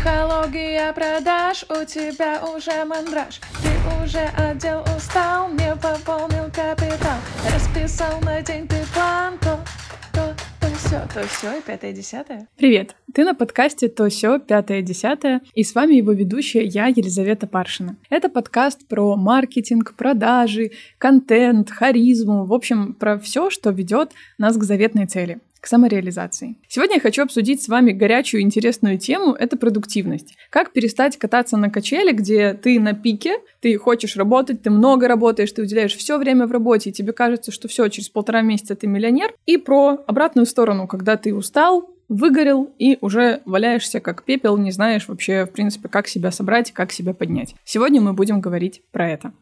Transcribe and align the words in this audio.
Психология 0.00 0.94
продаж, 0.94 1.62
у 1.68 1.84
тебя 1.84 2.42
уже 2.42 2.86
мандраж 2.86 3.38
Ты 3.62 4.02
уже 4.02 4.24
отдел 4.34 4.82
устал, 4.96 5.50
не 5.52 5.76
пополнил 5.76 6.44
капитал 6.44 7.18
Расписал 7.52 8.18
на 8.22 8.40
день 8.40 8.66
ты 8.66 8.76
план, 8.94 9.36
то, 9.42 9.60
то, 10.14 10.34
то 10.58 10.66
все, 10.78 11.06
то 11.12 11.28
все 11.28 11.58
и 11.58 11.60
пятое 11.60 11.92
десятое. 11.92 12.48
Привет! 12.56 12.96
Ты 13.12 13.24
на 13.24 13.34
подкасте 13.34 13.88
«То 13.88 14.08
все 14.08 14.38
пятое 14.38 14.80
десятое» 14.80 15.42
и 15.52 15.64
с 15.64 15.74
вами 15.74 15.96
его 15.96 16.12
ведущая 16.12 16.64
я, 16.64 16.86
Елизавета 16.86 17.46
Паршина. 17.46 17.96
Это 18.08 18.30
подкаст 18.30 18.88
про 18.88 19.16
маркетинг, 19.16 19.94
продажи, 19.98 20.70
контент, 20.96 21.70
харизму, 21.70 22.46
в 22.46 22.54
общем, 22.54 22.94
про 22.94 23.18
все, 23.18 23.50
что 23.50 23.68
ведет 23.68 24.12
нас 24.38 24.56
к 24.56 24.62
заветной 24.62 25.06
цели 25.06 25.40
к 25.60 25.66
самореализации. 25.66 26.56
Сегодня 26.68 26.96
я 26.96 27.00
хочу 27.00 27.22
обсудить 27.22 27.62
с 27.62 27.68
вами 27.68 27.92
горячую 27.92 28.42
интересную 28.42 28.98
тему— 28.98 29.32
это 29.38 29.56
продуктивность. 29.56 30.34
Как 30.50 30.72
перестать 30.72 31.18
кататься 31.18 31.56
на 31.56 31.70
качели, 31.70 32.12
где 32.12 32.54
ты 32.54 32.80
на 32.80 32.94
пике, 32.94 33.34
ты 33.60 33.76
хочешь 33.76 34.16
работать, 34.16 34.62
ты 34.62 34.70
много 34.70 35.06
работаешь, 35.06 35.52
ты 35.52 35.62
уделяешь 35.62 35.96
все 35.96 36.18
время 36.18 36.46
в 36.46 36.52
работе, 36.52 36.90
и 36.90 36.92
тебе 36.92 37.12
кажется, 37.12 37.52
что 37.52 37.68
все, 37.68 37.88
через 37.88 38.08
полтора 38.08 38.42
месяца 38.42 38.74
ты 38.74 38.86
миллионер, 38.86 39.32
и 39.46 39.56
про 39.56 39.98
обратную 40.06 40.46
сторону, 40.46 40.86
когда 40.86 41.16
ты 41.16 41.34
устал, 41.34 41.90
выгорел 42.10 42.74
и 42.78 42.98
уже 43.00 43.40
валяешься 43.46 44.00
как 44.00 44.24
пепел, 44.24 44.58
не 44.58 44.72
знаешь 44.72 45.06
вообще, 45.08 45.46
в 45.46 45.52
принципе, 45.52 45.88
как 45.88 46.08
себя 46.08 46.32
собрать, 46.32 46.72
как 46.72 46.92
себя 46.92 47.14
поднять. 47.14 47.54
Сегодня 47.64 48.00
мы 48.00 48.12
будем 48.12 48.40
говорить 48.40 48.82
про 48.90 49.08
это. 49.08 49.32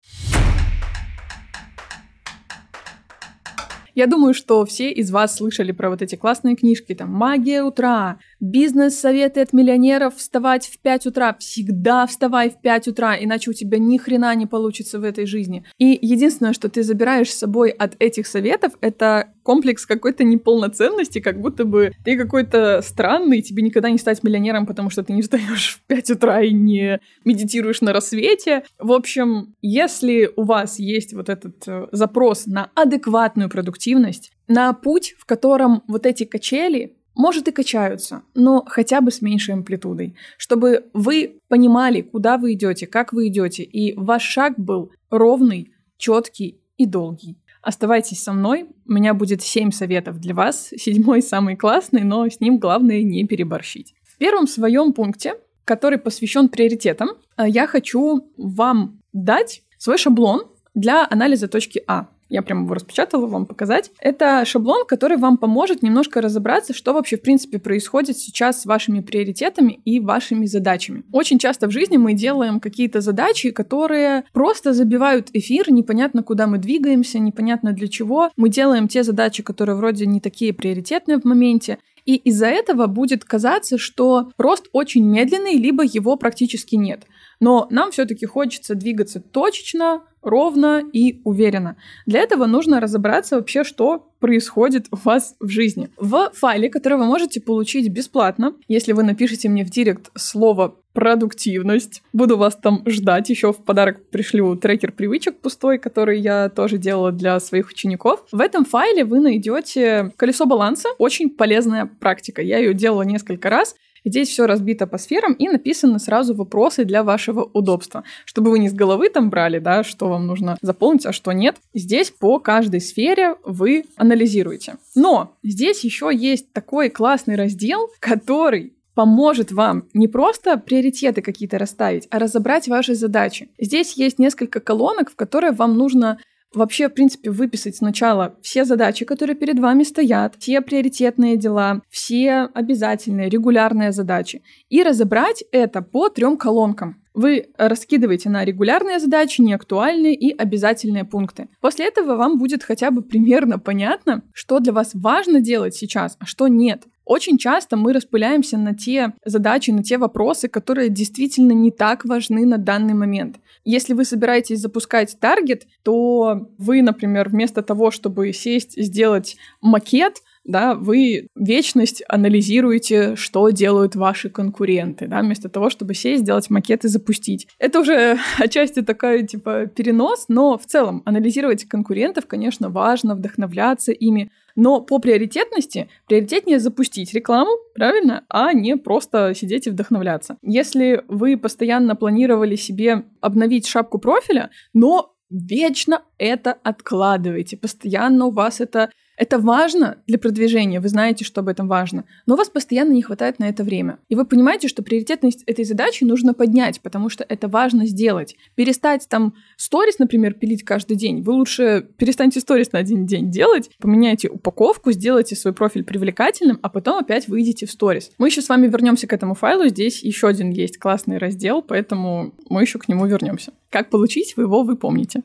Я 3.98 4.06
думаю, 4.06 4.32
что 4.32 4.64
все 4.64 4.92
из 4.92 5.10
вас 5.10 5.34
слышали 5.34 5.72
про 5.72 5.90
вот 5.90 6.02
эти 6.02 6.14
классные 6.14 6.54
книжки, 6.54 6.94
там 6.94 7.10
«Магия 7.10 7.64
утра», 7.64 8.20
«Бизнес-советы 8.40 9.40
от 9.40 9.52
миллионеров», 9.52 10.16
«Вставать 10.16 10.66
в 10.66 10.78
5 10.78 11.06
утра», 11.06 11.36
всегда 11.38 12.06
вставай 12.06 12.50
в 12.50 12.60
5 12.60 12.88
утра, 12.88 13.16
иначе 13.18 13.50
у 13.50 13.52
тебя 13.52 13.78
ни 13.78 13.98
хрена 13.98 14.34
не 14.34 14.46
получится 14.46 15.00
в 15.00 15.04
этой 15.04 15.26
жизни. 15.26 15.64
И 15.78 15.98
единственное, 16.00 16.52
что 16.52 16.68
ты 16.68 16.82
забираешь 16.82 17.30
с 17.30 17.38
собой 17.38 17.70
от 17.70 17.96
этих 17.98 18.26
советов, 18.26 18.72
это 18.80 19.32
комплекс 19.42 19.86
какой-то 19.86 20.24
неполноценности, 20.24 21.20
как 21.20 21.40
будто 21.40 21.64
бы 21.64 21.92
ты 22.04 22.16
какой-то 22.16 22.80
странный, 22.82 23.42
тебе 23.42 23.62
никогда 23.62 23.90
не 23.90 23.98
стать 23.98 24.22
миллионером, 24.22 24.66
потому 24.66 24.90
что 24.90 25.02
ты 25.02 25.12
не 25.12 25.22
встаешь 25.22 25.80
в 25.82 25.86
5 25.86 26.10
утра 26.10 26.42
и 26.42 26.52
не 26.52 27.00
медитируешь 27.24 27.80
на 27.80 27.92
рассвете. 27.92 28.64
В 28.78 28.92
общем, 28.92 29.54
если 29.62 30.30
у 30.36 30.44
вас 30.44 30.78
есть 30.78 31.12
вот 31.12 31.28
этот 31.28 31.66
э, 31.66 31.86
запрос 31.92 32.46
на 32.46 32.70
адекватную 32.74 33.48
продуктивность, 33.48 34.32
на 34.48 34.72
путь, 34.72 35.14
в 35.18 35.24
котором 35.24 35.82
вот 35.88 36.06
эти 36.06 36.24
качели 36.24 36.97
может 37.18 37.48
и 37.48 37.52
качаются, 37.52 38.22
но 38.34 38.64
хотя 38.66 39.00
бы 39.00 39.10
с 39.10 39.20
меньшей 39.20 39.54
амплитудой, 39.54 40.14
чтобы 40.38 40.84
вы 40.94 41.40
понимали, 41.48 42.00
куда 42.00 42.38
вы 42.38 42.52
идете, 42.52 42.86
как 42.86 43.12
вы 43.12 43.26
идете, 43.26 43.64
и 43.64 43.92
ваш 43.98 44.22
шаг 44.22 44.54
был 44.56 44.92
ровный, 45.10 45.74
четкий 45.98 46.62
и 46.76 46.86
долгий. 46.86 47.36
Оставайтесь 47.60 48.22
со 48.22 48.32
мной, 48.32 48.68
у 48.86 48.92
меня 48.92 49.14
будет 49.14 49.42
7 49.42 49.72
советов 49.72 50.20
для 50.20 50.32
вас, 50.32 50.68
седьмой 50.76 51.20
самый 51.20 51.56
классный, 51.56 52.04
но 52.04 52.26
с 52.28 52.38
ним 52.38 52.58
главное 52.58 53.02
не 53.02 53.26
переборщить. 53.26 53.94
В 54.04 54.16
первом 54.16 54.46
своем 54.46 54.92
пункте, 54.92 55.34
который 55.64 55.98
посвящен 55.98 56.48
приоритетам, 56.48 57.10
э, 57.36 57.48
я 57.48 57.66
хочу 57.66 58.30
вам 58.36 59.02
дать 59.12 59.62
свой 59.76 59.98
шаблон 59.98 60.46
для 60.74 61.04
анализа 61.10 61.48
точки 61.48 61.82
А. 61.88 62.06
Я 62.28 62.42
прям 62.42 62.64
его 62.64 62.74
распечатала 62.74 63.26
вам 63.26 63.46
показать. 63.46 63.90
Это 64.00 64.44
шаблон, 64.44 64.84
который 64.86 65.16
вам 65.16 65.38
поможет 65.38 65.82
немножко 65.82 66.20
разобраться, 66.20 66.74
что 66.74 66.92
вообще 66.92 67.16
в 67.16 67.22
принципе 67.22 67.58
происходит 67.58 68.18
сейчас 68.18 68.62
с 68.62 68.66
вашими 68.66 69.00
приоритетами 69.00 69.80
и 69.84 70.00
вашими 70.00 70.46
задачами. 70.46 71.04
Очень 71.12 71.38
часто 71.38 71.68
в 71.68 71.70
жизни 71.70 71.96
мы 71.96 72.12
делаем 72.12 72.60
какие-то 72.60 73.00
задачи, 73.00 73.50
которые 73.50 74.24
просто 74.32 74.74
забивают 74.74 75.30
эфир, 75.32 75.70
непонятно 75.72 76.22
куда 76.22 76.46
мы 76.46 76.58
двигаемся, 76.58 77.18
непонятно 77.18 77.72
для 77.72 77.88
чего. 77.88 78.30
Мы 78.36 78.48
делаем 78.50 78.88
те 78.88 79.02
задачи, 79.02 79.42
которые 79.42 79.76
вроде 79.76 80.06
не 80.06 80.20
такие 80.20 80.52
приоритетные 80.52 81.18
в 81.18 81.24
моменте, 81.24 81.78
и 82.08 82.16
из-за 82.16 82.46
этого 82.46 82.86
будет 82.86 83.24
казаться, 83.26 83.76
что 83.76 84.30
рост 84.38 84.68
очень 84.72 85.04
медленный, 85.04 85.56
либо 85.56 85.84
его 85.84 86.16
практически 86.16 86.74
нет. 86.74 87.02
Но 87.40 87.66
нам 87.70 87.90
все-таки 87.90 88.26
хочется 88.26 88.74
двигаться 88.74 89.20
точечно, 89.20 90.02
ровно 90.22 90.82
и 90.92 91.20
уверенно. 91.24 91.76
Для 92.06 92.20
этого 92.20 92.46
нужно 92.46 92.80
разобраться 92.80 93.36
вообще, 93.36 93.64
что 93.64 94.10
происходит 94.20 94.86
у 94.90 94.96
вас 94.96 95.36
в 95.40 95.48
жизни. 95.48 95.90
В 95.96 96.32
файле, 96.34 96.68
который 96.68 96.98
вы 96.98 97.04
можете 97.04 97.40
получить 97.40 97.88
бесплатно, 97.88 98.54
если 98.66 98.92
вы 98.92 99.04
напишите 99.04 99.48
мне 99.48 99.64
в 99.64 99.70
директ 99.70 100.10
слово 100.16 100.76
продуктивность. 100.92 102.02
Буду 102.12 102.36
вас 102.36 102.56
там 102.56 102.82
ждать. 102.84 103.30
Еще 103.30 103.52
в 103.52 103.62
подарок 103.64 104.10
пришлю 104.10 104.56
трекер 104.56 104.90
привычек 104.90 105.38
пустой, 105.38 105.78
который 105.78 106.18
я 106.18 106.48
тоже 106.48 106.76
делала 106.76 107.12
для 107.12 107.38
своих 107.38 107.68
учеников. 107.68 108.24
В 108.32 108.40
этом 108.40 108.64
файле 108.64 109.04
вы 109.04 109.20
найдете 109.20 110.12
колесо 110.16 110.44
баланса. 110.44 110.88
Очень 110.98 111.30
полезная 111.30 111.86
практика. 111.86 112.42
Я 112.42 112.58
ее 112.58 112.74
делала 112.74 113.02
несколько 113.02 113.48
раз. 113.48 113.76
Здесь 114.04 114.28
все 114.28 114.46
разбито 114.46 114.86
по 114.86 114.98
сферам 114.98 115.32
и 115.32 115.48
написаны 115.48 115.98
сразу 115.98 116.34
вопросы 116.34 116.84
для 116.84 117.02
вашего 117.02 117.42
удобства, 117.42 118.04
чтобы 118.24 118.50
вы 118.50 118.58
не 118.58 118.68
с 118.68 118.72
головы 118.72 119.08
там 119.08 119.30
брали, 119.30 119.58
да, 119.58 119.84
что 119.84 120.08
вам 120.08 120.26
нужно 120.26 120.56
заполнить, 120.60 121.06
а 121.06 121.12
что 121.12 121.32
нет. 121.32 121.56
Здесь 121.74 122.10
по 122.10 122.38
каждой 122.38 122.80
сфере 122.80 123.36
вы 123.44 123.84
анализируете. 123.96 124.76
Но 124.94 125.34
здесь 125.42 125.84
еще 125.84 126.10
есть 126.12 126.52
такой 126.52 126.90
классный 126.90 127.36
раздел, 127.36 127.90
который 128.00 128.74
поможет 128.98 129.52
вам 129.52 129.84
не 129.94 130.08
просто 130.08 130.58
приоритеты 130.58 131.22
какие-то 131.22 131.56
расставить, 131.56 132.08
а 132.10 132.18
разобрать 132.18 132.66
ваши 132.66 132.96
задачи. 132.96 133.48
Здесь 133.56 133.92
есть 133.92 134.18
несколько 134.18 134.58
колонок, 134.58 135.12
в 135.12 135.14
которые 135.14 135.52
вам 135.52 135.78
нужно 135.78 136.18
вообще, 136.54 136.88
в 136.88 136.94
принципе, 136.94 137.30
выписать 137.30 137.76
сначала 137.76 138.36
все 138.42 138.64
задачи, 138.64 139.04
которые 139.04 139.36
перед 139.36 139.58
вами 139.58 139.82
стоят, 139.82 140.36
все 140.38 140.60
приоритетные 140.60 141.36
дела, 141.36 141.82
все 141.88 142.48
обязательные, 142.54 143.28
регулярные 143.28 143.92
задачи, 143.92 144.42
и 144.68 144.82
разобрать 144.82 145.44
это 145.52 145.82
по 145.82 146.08
трем 146.08 146.36
колонкам. 146.36 147.02
Вы 147.14 147.48
раскидываете 147.58 148.30
на 148.30 148.44
регулярные 148.44 149.00
задачи, 149.00 149.40
неактуальные 149.40 150.14
и 150.14 150.36
обязательные 150.36 151.04
пункты. 151.04 151.48
После 151.60 151.88
этого 151.88 152.14
вам 152.14 152.38
будет 152.38 152.62
хотя 152.62 152.92
бы 152.92 153.02
примерно 153.02 153.58
понятно, 153.58 154.22
что 154.32 154.60
для 154.60 154.72
вас 154.72 154.90
важно 154.94 155.40
делать 155.40 155.74
сейчас, 155.74 156.16
а 156.20 156.26
что 156.26 156.46
нет. 156.46 156.84
Очень 157.08 157.38
часто 157.38 157.78
мы 157.78 157.94
распыляемся 157.94 158.58
на 158.58 158.74
те 158.74 159.14
задачи, 159.24 159.70
на 159.70 159.82
те 159.82 159.96
вопросы, 159.96 160.46
которые 160.46 160.90
действительно 160.90 161.52
не 161.52 161.70
так 161.70 162.04
важны 162.04 162.44
на 162.44 162.58
данный 162.58 162.92
момент. 162.92 163.36
Если 163.64 163.94
вы 163.94 164.04
собираетесь 164.04 164.60
запускать 164.60 165.16
таргет, 165.18 165.66
то 165.82 166.50
вы, 166.58 166.82
например, 166.82 167.30
вместо 167.30 167.62
того, 167.62 167.90
чтобы 167.90 168.34
сесть, 168.34 168.74
сделать 168.76 169.38
макет, 169.62 170.18
да, 170.44 170.74
вы 170.74 171.28
вечность 171.34 172.02
анализируете, 172.08 173.16
что 173.16 173.48
делают 173.50 173.96
ваши 173.96 174.28
конкуренты, 174.28 175.06
да, 175.06 175.20
вместо 175.20 175.48
того, 175.48 175.70
чтобы 175.70 175.94
сесть, 175.94 176.22
сделать 176.22 176.50
макет 176.50 176.84
и 176.84 176.88
запустить. 176.88 177.48
Это 177.58 177.80
уже 177.80 178.18
отчасти 178.38 178.82
такой, 178.82 179.26
типа, 179.26 179.66
перенос, 179.66 180.26
но 180.28 180.58
в 180.58 180.66
целом 180.66 181.02
анализировать 181.06 181.64
конкурентов, 181.64 182.26
конечно, 182.26 182.68
важно, 182.68 183.14
вдохновляться 183.14 183.92
ими, 183.92 184.30
но 184.58 184.80
по 184.80 184.98
приоритетности 184.98 185.88
приоритетнее 186.08 186.58
запустить 186.58 187.14
рекламу, 187.14 187.52
правильно, 187.76 188.24
а 188.28 188.52
не 188.52 188.76
просто 188.76 189.32
сидеть 189.32 189.68
и 189.68 189.70
вдохновляться. 189.70 190.36
Если 190.42 191.04
вы 191.06 191.36
постоянно 191.36 191.94
планировали 191.94 192.56
себе 192.56 193.04
обновить 193.20 193.68
шапку 193.68 194.00
профиля, 194.00 194.50
но 194.74 195.14
вечно 195.30 196.02
это 196.18 196.58
откладываете, 196.64 197.56
постоянно 197.56 198.26
у 198.26 198.30
вас 198.32 198.60
это 198.60 198.90
это 199.18 199.38
важно 199.38 199.98
для 200.06 200.16
продвижения, 200.16 200.80
вы 200.80 200.88
знаете, 200.88 201.24
что 201.24 201.40
об 201.40 201.48
этом 201.48 201.66
важно, 201.68 202.04
но 202.26 202.34
у 202.34 202.36
вас 202.36 202.48
постоянно 202.48 202.92
не 202.92 203.02
хватает 203.02 203.40
на 203.40 203.48
это 203.48 203.64
время. 203.64 203.98
И 204.08 204.14
вы 204.14 204.24
понимаете, 204.24 204.68
что 204.68 204.82
приоритетность 204.82 205.42
этой 205.46 205.64
задачи 205.64 206.04
нужно 206.04 206.34
поднять, 206.34 206.80
потому 206.80 207.08
что 207.08 207.26
это 207.28 207.48
важно 207.48 207.86
сделать. 207.86 208.36
Перестать 208.54 209.08
там 209.08 209.34
сторис, 209.56 209.98
например, 209.98 210.34
пилить 210.34 210.62
каждый 210.62 210.96
день. 210.96 211.22
Вы 211.22 211.32
лучше 211.32 211.88
перестаньте 211.98 212.40
сторис 212.40 212.70
на 212.72 212.78
один 212.78 213.06
день 213.06 213.30
делать, 213.30 213.70
поменяйте 213.80 214.28
упаковку, 214.28 214.92
сделайте 214.92 215.34
свой 215.34 215.52
профиль 215.52 215.82
привлекательным, 215.82 216.60
а 216.62 216.68
потом 216.68 216.98
опять 216.98 217.26
выйдете 217.26 217.66
в 217.66 217.72
сторис. 217.72 218.12
Мы 218.18 218.28
еще 218.28 218.40
с 218.40 218.48
вами 218.48 218.68
вернемся 218.68 219.08
к 219.08 219.12
этому 219.12 219.34
файлу. 219.34 219.66
Здесь 219.66 220.02
еще 220.04 220.28
один 220.28 220.50
есть 220.50 220.78
классный 220.78 221.18
раздел, 221.18 221.60
поэтому 221.60 222.34
мы 222.48 222.62
еще 222.62 222.78
к 222.78 222.88
нему 222.88 223.06
вернемся. 223.06 223.52
Как 223.70 223.90
получить, 223.90 224.36
вы 224.36 224.44
его 224.44 224.62
вы 224.62 224.76
помните. 224.76 225.22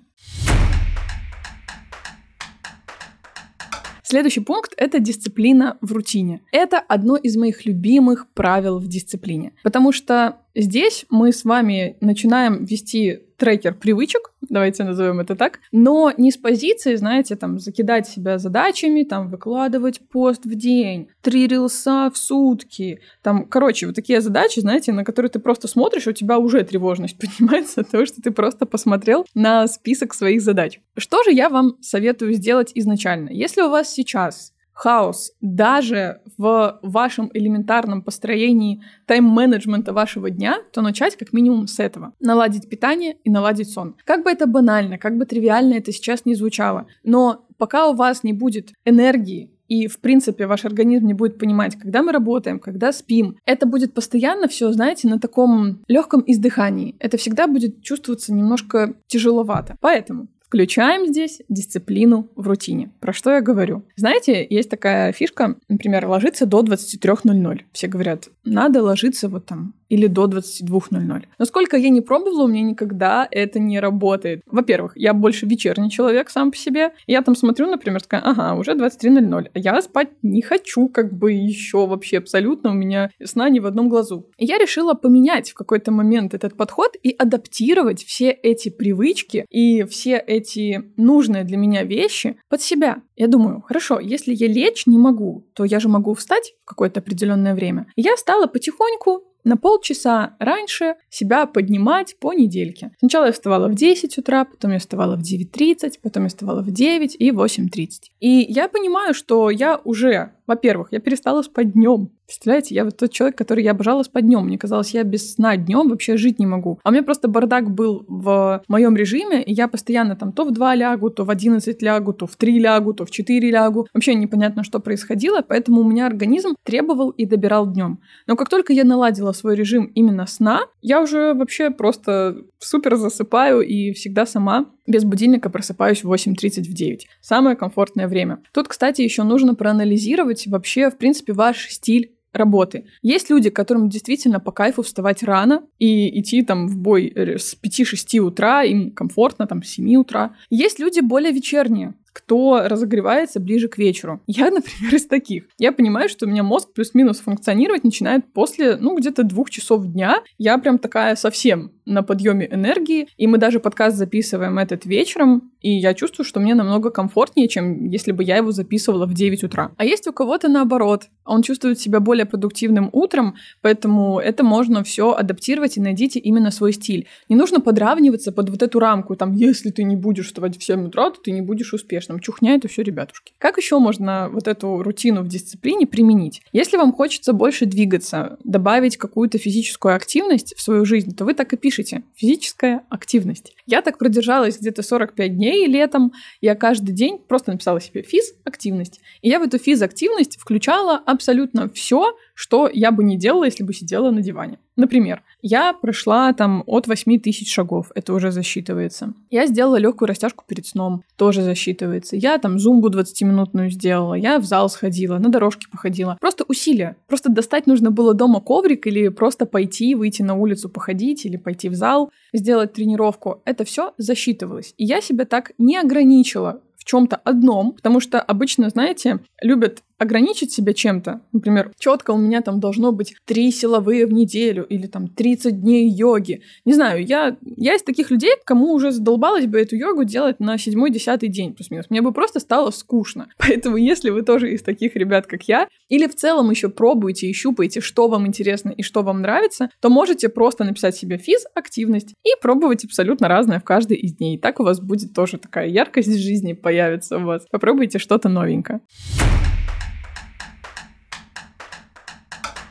Следующий 4.14 4.42
пункт— 4.42 4.76
это 4.78 5.00
дисциплина 5.00 5.80
в 5.82 5.92
рутине. 5.92 6.42
Это 6.52 6.78
одно 6.78 7.16
из 7.16 7.36
моих 7.36 7.66
любимых 7.66 8.28
правил 8.36 8.78
в 8.78 8.88
дисциплине, 8.88 9.54
потому 9.64 9.92
что 9.92 10.38
Здесь 10.56 11.06
мы 11.10 11.32
с 11.32 11.46
вами 11.46 11.98
начинаем 12.00 12.64
вести 12.64 13.22
трекер 13.38 13.74
привычек, 13.74 14.32
давайте 14.42 14.84
назовем 14.84 15.20
это 15.20 15.36
так, 15.36 15.60
но 15.72 16.14
не 16.16 16.32
с 16.32 16.38
позиции, 16.38 16.96
знаете, 16.96 17.36
там, 17.36 17.60
закидать 17.60 18.08
себя 18.08 18.38
задачами, 18.38 19.04
там, 19.04 19.30
выкладывать 19.30 20.00
пост 20.10 20.46
в 20.46 20.56
день, 20.56 21.10
три 21.22 21.48
рилса 21.48 22.12
в 22.14 22.18
сутки, 22.18 23.02
там, 23.24 23.46
короче, 23.46 23.88
вот 23.88 23.96
такие 23.96 24.22
задачи, 24.22 24.60
знаете, 24.60 24.94
на 24.94 25.04
которые 25.04 25.32
ты 25.32 25.40
просто 25.40 25.68
смотришь, 25.68 26.08
у 26.08 26.12
тебя 26.12 26.38
уже 26.38 26.64
тревожность 26.64 27.18
поднимается 27.20 27.82
от 27.82 27.90
того, 27.90 28.06
что 28.06 28.22
ты 28.22 28.30
просто 28.30 28.66
посмотрел 28.68 29.26
на 29.34 29.68
список 29.68 30.14
своих 30.14 30.42
задач. 30.42 30.80
Что 30.98 31.24
же 31.24 31.32
я 31.32 31.50
вам 31.50 31.78
советую 31.82 32.34
сделать 32.34 32.72
изначально? 32.76 33.30
Если 33.30 33.62
у 33.62 33.70
вас 33.70 33.92
сейчас 33.92 34.53
хаос 34.74 35.34
даже 35.42 36.22
в 36.38 36.80
вашем 36.82 37.30
элементарном 37.34 38.02
построении 38.02 38.82
тайм-менеджмента 39.06 39.94
вашего 39.94 40.30
дня, 40.30 40.58
то 40.72 40.82
начать 40.82 41.16
как 41.16 41.34
минимум 41.34 41.68
с 41.68 41.80
этого. 41.80 42.14
Наладить 42.20 42.70
питание 42.70 43.18
и 43.24 43.30
наладить 43.30 43.70
сон. 43.70 43.96
Как 44.04 44.24
бы 44.24 44.32
это 44.32 44.48
банально, 44.48 44.98
как 44.98 45.18
бы 45.18 45.26
тривиально 45.26 45.76
это 45.76 45.92
сейчас 45.92 46.26
не 46.26 46.36
звучало, 46.36 46.88
но 47.04 47.46
пока 47.58 47.88
у 47.88 47.94
вас 47.94 48.24
не 48.24 48.34
будет 48.34 48.74
энергии 48.84 49.52
и, 49.68 49.88
в 49.88 50.00
принципе, 50.00 50.46
ваш 50.46 50.66
организм 50.66 51.08
не 51.08 51.14
будет 51.14 51.40
понимать, 51.40 51.76
когда 51.78 52.04
мы 52.04 52.12
работаем, 52.12 52.60
когда 52.60 52.92
спим. 52.92 53.38
Это 53.46 53.66
будет 53.66 53.94
постоянно 53.94 54.48
все, 54.48 54.72
знаете, 54.72 55.08
на 55.08 55.20
таком 55.20 55.80
легком 55.88 56.24
издыхании. 56.28 56.96
Это 57.00 57.18
всегда 57.18 57.48
будет 57.48 57.82
чувствоваться 57.82 58.34
немножко 58.34 58.94
тяжеловато. 59.08 59.78
Поэтому 59.80 60.28
Включаем 60.54 61.08
здесь 61.08 61.42
дисциплину 61.50 62.30
в 62.36 62.48
рутине. 62.48 62.92
Про 63.00 63.12
что 63.12 63.32
я 63.32 63.42
говорю? 63.42 63.82
Знаете, 63.96 64.46
есть 64.48 64.70
такая 64.70 65.12
фишка, 65.12 65.56
например, 65.68 66.06
ложиться 66.06 66.46
до 66.46 66.62
23.00. 66.62 67.62
Все 67.72 67.88
говорят, 67.88 68.30
надо 68.44 68.84
ложиться 68.84 69.30
вот 69.30 69.48
там 69.48 69.74
или 69.94 70.08
до 70.08 70.26
22.00. 70.26 71.26
Насколько 71.38 71.78
я 71.78 71.90
не 71.90 72.02
пробовала, 72.02 72.46
у 72.46 72.48
меня 72.48 72.64
никогда 72.64 73.28
это 73.30 73.60
не 73.60 73.80
работает. 73.80 74.42
Во-первых, 74.48 74.94
я 74.96 75.14
больше 75.14 75.46
вечерний 75.46 75.92
человек 75.92 76.32
сам 76.32 76.50
по 76.50 76.58
себе. 76.58 76.94
Я 77.06 77.22
там 77.22 77.36
смотрю, 77.36 77.68
например, 77.68 78.02
такая, 78.02 78.22
ага, 78.22 78.56
уже 78.56 78.72
23.00. 78.72 79.50
А 79.54 79.60
я 79.60 79.80
спать 79.84 80.10
не 80.24 80.42
хочу, 80.42 80.88
как 80.88 81.14
бы 81.14 81.32
еще 81.34 81.86
вообще 81.86 82.18
абсолютно. 82.18 82.72
У 82.72 82.74
меня 82.74 83.12
сна 83.24 83.50
не 83.50 83.60
в 83.60 83.68
одном 83.68 83.88
глазу. 83.88 84.32
И 84.40 84.46
я 84.46 84.58
решила 84.58 84.96
поменять 84.96 85.52
в 85.52 85.54
какой-то 85.54 85.92
момент 85.92 86.34
этот 86.34 86.58
подход 86.58 86.96
и 87.04 87.12
адаптировать 87.12 88.04
все 88.04 88.32
эти 88.32 88.70
привычки 88.70 89.46
и 89.52 89.84
все 89.84 90.18
эти 90.18 90.92
нужные 90.98 91.44
для 91.44 91.58
меня 91.58 91.84
вещи 91.84 92.38
под 92.50 92.64
себя. 92.64 93.04
Я 93.16 93.28
думаю, 93.28 93.62
хорошо, 93.62 94.00
если 94.00 94.34
я 94.34 94.48
лечь 94.48 94.88
не 94.88 94.98
могу, 94.98 95.46
то 95.54 95.66
я 95.66 95.80
же 95.80 95.88
могу 95.88 96.16
встать 96.16 96.56
в 96.64 96.70
какое-то 96.70 97.00
определенное 97.00 97.54
время. 97.54 97.86
Я 97.96 98.18
стала 98.18 98.48
потихоньку 98.48 99.22
на 99.44 99.58
полчаса 99.58 100.36
раньше 100.40 100.96
себя 101.10 101.46
поднимать 101.46 102.16
по 102.20 102.34
недельке. 102.34 102.92
Сначала 103.00 103.26
я 103.26 103.32
вставала 103.32 103.68
в 103.68 103.76
10 103.76 104.18
утра, 104.18 104.46
потом 104.46 104.72
я 104.72 104.80
вставала 104.80 105.16
в 105.16 105.22
9.30, 105.22 106.00
потом 106.02 106.24
я 106.24 106.30
вставала 106.30 106.62
в 106.62 106.72
9 106.72 107.16
и 107.20 107.32
8.30. 107.32 107.90
И 108.20 108.46
я 108.50 108.68
понимаю, 108.68 109.14
что 109.14 109.50
я 109.50 109.80
уже 109.84 110.34
во-первых, 110.48 110.90
я 110.92 111.00
перестала 111.00 111.42
спать 111.42 111.74
днем. 111.74 112.10
Представляете, 112.26 112.74
я 112.74 112.86
вот 112.86 112.98
тот 112.98 113.12
человек, 113.12 113.38
который 113.38 113.64
я 113.64 113.72
обожала 113.72 114.04
спать 114.04 114.26
днем. 114.26 114.46
Мне 114.46 114.58
казалось, 114.58 114.94
я 114.94 115.04
без 115.04 115.34
сна 115.34 115.58
днем 115.58 115.90
вообще 115.90 116.18
жить 116.18 116.40
не 116.40 116.46
могу. 116.46 116.80
А 116.84 116.90
у 116.90 116.92
меня 116.92 117.04
просто 117.04 117.28
бардак 117.28 117.70
был 117.70 118.06
в 118.08 118.64
моем 118.68 118.96
режиме, 118.96 119.44
и 119.44 119.54
я 119.54 119.68
постоянно 119.68 120.16
там 120.16 120.32
то 120.32 120.46
в 120.46 120.52
2 120.52 120.76
лягу, 120.76 121.10
то 121.10 121.26
в 121.26 121.30
11 121.30 121.82
лягу, 121.82 122.14
то 122.14 122.26
в 122.26 122.36
3 122.36 122.60
лягу, 122.60 122.94
то 122.94 123.06
в 123.06 123.12
4 123.12 123.52
лягу. 123.52 123.88
Вообще 123.94 124.16
непонятно, 124.16 124.64
что 124.64 124.80
происходило, 124.80 125.44
поэтому 125.48 125.82
у 125.82 125.84
меня 125.84 126.08
организм 126.08 126.56
требовал 126.64 127.10
и 127.10 127.26
добирал 127.26 127.72
днем. 127.72 128.00
Но 128.26 128.36
как 128.36 128.50
только 128.50 128.74
я 128.74 128.84
наладила 128.84 129.34
свой 129.34 129.56
режим 129.56 129.86
именно 129.94 130.26
сна, 130.26 130.62
я 130.82 131.02
уже 131.02 131.34
вообще 131.34 131.70
просто 131.70 132.38
супер 132.60 132.96
засыпаю 132.96 133.62
и 133.62 133.92
всегда 133.92 134.26
сама 134.26 134.68
без 134.88 135.04
будильника 135.04 135.50
просыпаюсь 135.50 136.04
в 136.04 136.12
8.30 136.12 136.62
в 136.64 136.74
9. 136.74 137.08
Самое 137.22 137.56
комфортное 137.56 138.08
время. 138.08 138.40
Тут, 138.52 138.68
кстати, 138.68 139.02
еще 139.02 139.24
нужно 139.24 139.56
проанализировать 139.56 140.48
вообще, 140.48 140.90
в 140.90 140.98
принципе, 140.98 141.34
ваш 141.34 141.70
стиль 141.70 142.14
работы. 142.34 142.86
Есть 143.02 143.30
люди, 143.30 143.50
которым 143.50 143.90
действительно 143.90 144.40
по 144.40 144.52
кайфу 144.52 144.82
вставать 144.82 145.24
рано 145.24 145.64
и 145.80 146.20
идти 146.20 146.42
там 146.42 146.68
в 146.68 146.78
бой 146.78 147.08
э, 147.08 147.38
с 147.38 147.56
5-6 147.62 148.20
утра, 148.20 148.64
им 148.64 148.92
комфортно 148.92 149.48
там 149.48 149.64
с 149.64 149.70
7 149.70 149.96
утра. 149.96 150.36
Есть 150.50 150.80
люди 150.80 151.00
более 151.00 151.32
вечерние, 151.32 151.94
кто 152.12 152.68
разогревается 152.68 153.40
ближе 153.40 153.68
к 153.68 153.78
вечеру. 153.78 154.22
Я, 154.28 154.50
например, 154.50 154.96
из 154.96 155.06
таких. 155.06 155.46
Я 155.60 155.72
понимаю, 155.72 156.10
что 156.10 156.26
у 156.26 156.30
меня 156.30 156.44
мозг 156.44 156.74
плюс-минус 156.74 157.20
функционировать 157.20 157.84
начинает 157.84 158.32
после, 158.34 158.78
ну, 158.78 158.98
где-то 158.98 159.24
двух 159.24 159.50
часов 159.50 159.86
дня. 159.86 160.22
Я 160.38 160.58
прям 160.58 160.80
такая 160.80 161.16
совсем 161.16 161.72
на 161.86 162.04
подъеме 162.04 162.48
энергии, 162.52 163.08
и 163.18 163.28
мы 163.28 163.38
даже 163.38 163.60
подкаст 163.60 163.98
записываем 163.98 164.58
этот 164.60 164.86
вечером, 164.86 165.52
и 165.62 165.72
я 165.72 165.94
чувствую, 165.94 166.26
что 166.26 166.40
мне 166.40 166.56
намного 166.56 166.90
комфортнее, 166.90 167.48
чем 167.48 167.90
если 167.90 168.12
бы 168.12 168.24
я 168.24 168.38
его 168.38 168.52
записывала 168.52 169.06
в 169.06 169.14
9 169.14 169.44
утра. 169.44 169.72
А 169.78 169.86
есть 169.86 170.08
у 170.08 170.14
кого-то 170.14 170.50
наоборот. 170.50 171.04
Он 171.26 171.42
чувствует 171.42 171.80
себя 171.80 172.00
более 172.00 172.26
продуктивным 172.26 172.90
утром, 172.92 173.36
поэтому 173.62 174.20
это 174.20 174.44
можно 174.44 174.84
все 174.84 175.14
адаптировать 175.14 175.78
и 175.78 175.82
найдите 175.82 176.20
именно 176.20 176.52
свой 176.52 176.74
стиль. 176.74 177.08
Не 177.30 177.36
нужно 177.36 177.62
подравниваться 177.62 178.32
под 178.32 178.50
вот 178.50 178.62
эту 178.62 178.80
рамку, 178.80 179.16
там, 179.16 179.34
если 179.34 179.70
ты 179.70 179.84
не 179.84 179.96
будешь 179.96 180.28
вставать 180.28 180.58
в 180.58 180.64
7 180.64 180.88
утра, 180.88 181.12
то 181.12 181.20
ты 181.22 181.32
не 181.32 181.42
будешь 181.42 181.74
успешным. 181.74 182.20
Чухня 182.20 182.56
это 182.56 182.68
все 182.68 182.84
ребятушки. 182.84 183.34
Как 183.38 183.58
еще 183.58 183.80
можно 183.80 184.30
вот 184.32 184.48
эту 184.48 184.84
рутину 184.84 185.22
в 185.22 185.28
дисциплине 185.28 185.88
применить? 185.88 186.42
Если 186.52 186.78
вам 186.78 186.92
хочется 186.92 187.34
больше 187.34 187.66
двигаться, 187.66 188.38
добавить 188.44 188.98
какую-то 188.98 189.38
физическую 189.38 189.96
активность 189.96 190.54
в 190.58 190.62
свою 190.62 190.86
жизнь, 190.86 191.16
то 191.16 191.26
вы 191.26 191.34
так 191.34 191.54
и 191.54 191.58
пишете. 191.58 191.73
Физическая 192.16 192.84
активность. 192.90 193.54
Я 193.66 193.82
так 193.82 193.98
продержалась 193.98 194.60
где-то 194.60 194.84
45 194.84 195.36
дней 195.36 195.68
летом. 195.68 196.14
Я 196.42 196.56
каждый 196.56 196.92
день 196.92 197.18
просто 197.18 197.52
написала 197.52 197.82
себе 197.82 198.04
физ-активность. 198.04 199.00
И 199.22 199.30
я 199.30 199.40
в 199.40 199.44
эту 199.44 199.58
физ-активность 199.58 200.38
включала 200.40 200.98
абсолютно 200.98 201.70
все, 201.70 202.16
что 202.34 202.70
я 202.72 202.92
бы 202.92 203.04
не 203.04 203.18
делала, 203.18 203.46
если 203.46 203.64
бы 203.64 203.74
сидела 203.74 204.12
на 204.12 204.22
диване. 204.22 204.60
Например, 204.76 205.22
я 205.42 205.74
прошла 205.74 206.34
там 206.34 206.64
от 206.66 206.88
8 206.88 207.20
тысяч 207.20 207.54
шагов, 207.54 207.92
это 207.94 208.14
уже 208.14 208.32
засчитывается. 208.32 209.14
Я 209.30 209.46
сделала 209.46 209.76
легкую 209.76 210.08
растяжку 210.08 210.44
перед 210.48 210.66
сном, 210.66 211.04
тоже 211.16 211.44
засчитывается. 211.44 212.16
Я 212.16 212.38
там 212.40 212.58
зумбу 212.58 212.90
20-минутную 212.90 213.70
сделала, 213.70 214.16
я 214.16 214.40
в 214.40 214.46
зал 214.46 214.70
сходила, 214.70 215.20
на 215.20 215.30
дорожке 215.30 215.68
походила. 215.72 216.18
Просто 216.20 216.44
усилия. 216.48 216.96
Просто 217.08 217.30
достать 217.30 217.68
нужно 217.68 217.92
было 217.92 218.14
дома 218.14 218.40
коврик 218.40 218.88
или 218.88 219.10
просто 219.10 219.46
пойти, 219.46 219.94
выйти 219.94 220.24
на 220.24 220.34
улицу 220.34 220.70
походить 220.70 221.26
или 221.26 221.38
пойти 221.38 221.70
в 221.70 221.76
зал, 221.76 222.12
сделать 222.34 222.74
тренировку. 222.74 223.42
Это 223.46 223.66
все 223.66 223.94
засчитывалось. 223.98 224.74
И 224.78 224.86
я 224.86 225.02
себя 225.02 225.26
так 225.26 225.52
не 225.58 225.78
ограничила 225.78 226.62
в 226.84 226.86
чем-то 226.86 227.16
одном, 227.16 227.72
потому 227.72 228.02
что 228.02 228.20
обычно, 228.20 228.70
знаете, 228.70 229.20
любят 229.42 229.84
ограничить 230.04 230.52
себя 230.52 230.74
чем-то. 230.74 231.22
Например, 231.32 231.72
четко 231.80 232.12
у 232.12 232.18
меня 232.18 232.42
там 232.42 232.60
должно 232.60 232.92
быть 232.92 233.16
три 233.26 233.52
силовые 233.52 234.06
в 234.06 234.14
неделю 234.14 234.64
или 234.64 234.88
там 234.88 235.08
30 235.08 235.62
дней 235.62 235.90
йоги. 235.90 236.42
Не 236.66 236.74
знаю, 236.74 237.04
я, 237.06 237.38
я 237.42 237.76
из 237.76 237.84
таких 237.84 238.12
людей, 238.12 238.34
кому 238.46 238.74
уже 238.74 238.92
задолбалось 238.92 239.46
бы 239.46 239.60
эту 239.60 239.76
йогу 239.76 240.04
делать 240.04 240.40
на 240.40 240.58
седьмой-десятый 240.58 241.30
день 241.30 241.54
плюс-минус. 241.54 241.88
Мне 241.90 242.02
бы 242.02 242.14
просто 242.14 242.40
стало 242.40 242.72
скучно. 242.72 243.28
Поэтому 243.38 243.78
если 243.78 244.10
вы 244.10 244.22
тоже 244.22 244.54
из 244.54 244.62
таких 244.62 244.96
ребят, 244.96 245.26
как 245.26 245.44
я, 245.44 245.68
или 245.90 246.08
в 246.08 246.16
целом 246.16 246.50
еще 246.52 246.70
пробуете 246.70 247.28
и 247.28 247.34
щупаете, 247.34 247.82
что 247.82 248.08
вам 248.08 248.28
интересно 248.28 248.70
и 248.70 248.84
что 248.84 249.02
вам 249.04 249.22
нравится, 249.22 249.70
то 249.80 249.90
можете 249.90 250.30
просто 250.30 250.64
написать 250.64 250.96
себе 250.96 251.18
физ-активность 251.18 252.14
и 252.24 252.30
пробовать 252.42 252.86
абсолютно 252.86 253.28
разное 253.28 253.60
в 253.60 253.64
каждый 253.64 253.98
из 253.98 254.16
дней. 254.16 254.36
И 254.36 254.40
так 254.40 254.60
у 254.60 254.64
вас 254.64 254.80
будет 254.80 255.14
тоже 255.14 255.38
такая 255.38 255.68
яркость 255.68 256.16
жизни 256.18 256.54
появится 256.54 257.18
у 257.18 257.26
вас. 257.26 257.46
Попробуйте 257.52 258.00
что-то 258.00 258.30
новенькое. 258.30 258.82